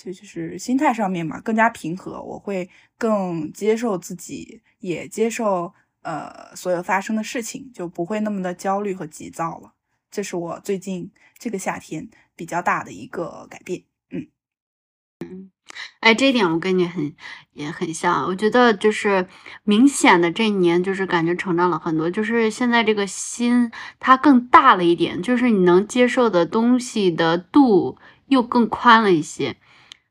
[0.00, 9.72] 这就是心态上面嘛，更加平和，我会更接受自己，也接受呃所有发生的事情，就不会那么的焦虑和急躁了。
[10.08, 13.82] 这是我最近这个夏天比较大的一个改变。
[14.10, 14.28] 嗯
[15.18, 15.50] 嗯，
[15.98, 17.12] 哎，这一点我跟你很
[17.52, 19.26] 也很像，我觉得就是
[19.64, 29.56] 明显的这一年就是感觉成长了很多，就是现在这个心它更大了一点，就是你能接受的东西的度又更宽了一些。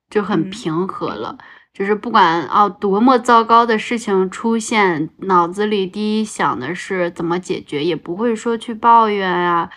[0.10, 1.38] 就很平和了，
[1.74, 9.70] 就是不管哦多么糟糕的事情出现，脑子里第一想的是怎么解决，也不会说去抱怨啊，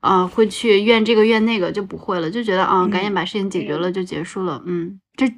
[0.00, 4.62] 呃，会去怨这个怨那个就不会了，就觉得啊，赶紧把事情解决了就结束了。
[4.64, 5.30] 嗯，这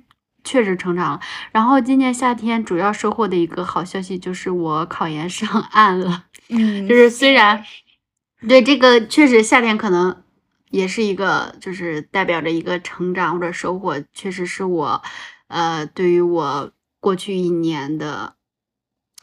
[0.44, 1.20] 确实成长了。
[1.50, 6.24] 然后今年夏天主要收获的一个好消息就是我考研上 岸了。
[6.48, 7.64] 嗯，就是虽然
[8.48, 10.22] 对这个确实夏天可能。
[10.70, 15.02] 也是一个，就是代表着一个成长或者收获，确实是我，
[15.48, 18.34] 呃，对于我过去一年的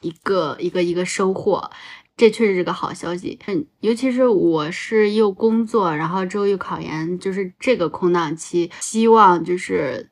[0.01, 1.71] 一个一个一个收获，
[2.17, 3.39] 这确实是个好消息。
[3.47, 10.11] 嗯，尤其是我是又工作，然后之后又考研，就是这个空档期，希望就是。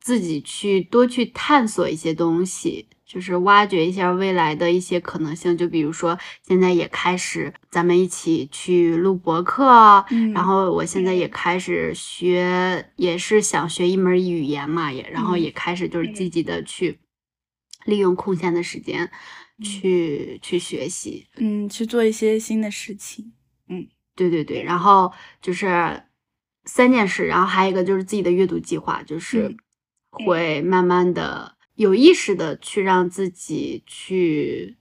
[0.00, 5.56] 自己去多去探索一些东西，就是挖掘一下未来的一些可能性。
[5.56, 17.00] 就比如说，现在也开始咱们一起去录博客，嗯然后我现在也开始学，也是想学一门语言嘛，也然后嗯也开始就是积极的去
[17.86, 19.10] 利用空闲的时间
[19.64, 21.26] 去去学习。
[21.38, 23.32] 嗯，去做一些新的事情。
[23.68, 26.02] 嗯对对对，然后就是
[26.64, 29.56] 三件事，然后还有一个就是自己的阅读计划，就是嗯
[30.10, 34.76] 会慢慢的有意识的去让自己去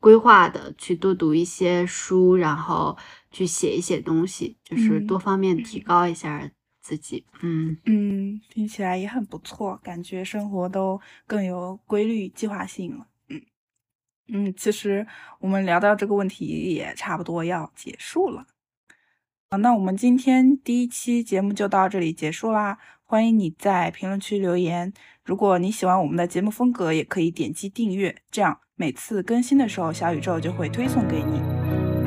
[0.00, 2.98] 规划的去多读一些书，然后
[3.30, 7.24] 去写一些东西，就是嗯多方面提高一下自己。
[7.42, 13.06] 嗯嗯，听起来也很不错，感觉生活都更有规律、计划性了。
[13.28, 13.42] 嗯
[14.26, 15.06] 嗯，其实
[15.38, 18.44] 我们聊到这个问题也差不多要结束了。
[19.52, 22.78] 好，那我们今天第一期节目就到这里结束啦。
[23.10, 24.92] 欢迎你在评论区留言。
[25.24, 31.40] 如果你喜欢我们的节目风格，也可以点击订阅，这样每次更新的时候，小宇宙就会推送给你。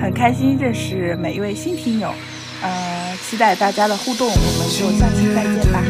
[0.02, 2.14] 很开心认识每一位新听友，
[2.62, 5.84] 呃，期待大家的互动，我们就下期再见吧，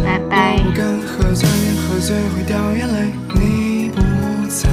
[0.00, 0.56] 拜拜，拜拜。
[0.62, 3.10] 不敢喝醉，喝醉会掉眼泪。
[3.34, 4.00] 你不
[4.46, 4.70] 在，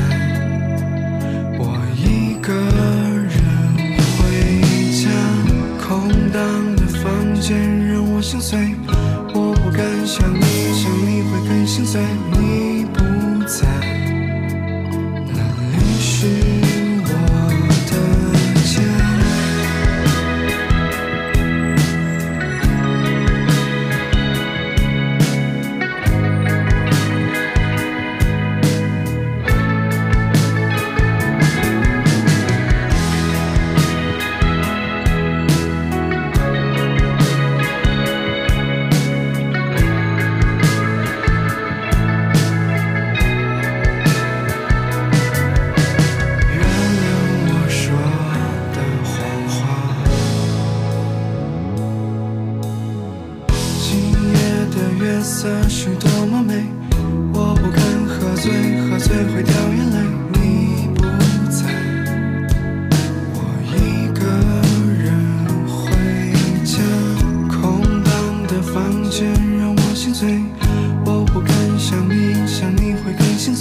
[1.57, 1.63] 我
[1.97, 2.53] 一个
[3.25, 3.33] 人
[4.19, 4.21] 回
[4.91, 5.09] 家，
[5.83, 8.04] 空荡的房间。
[8.25, 8.57] 心碎
[9.35, 10.41] 我不敢想你
[10.73, 12.01] 想你会更心碎
[12.31, 12.99] 你不
[13.45, 13.84] 在。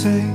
[0.05, 0.34] say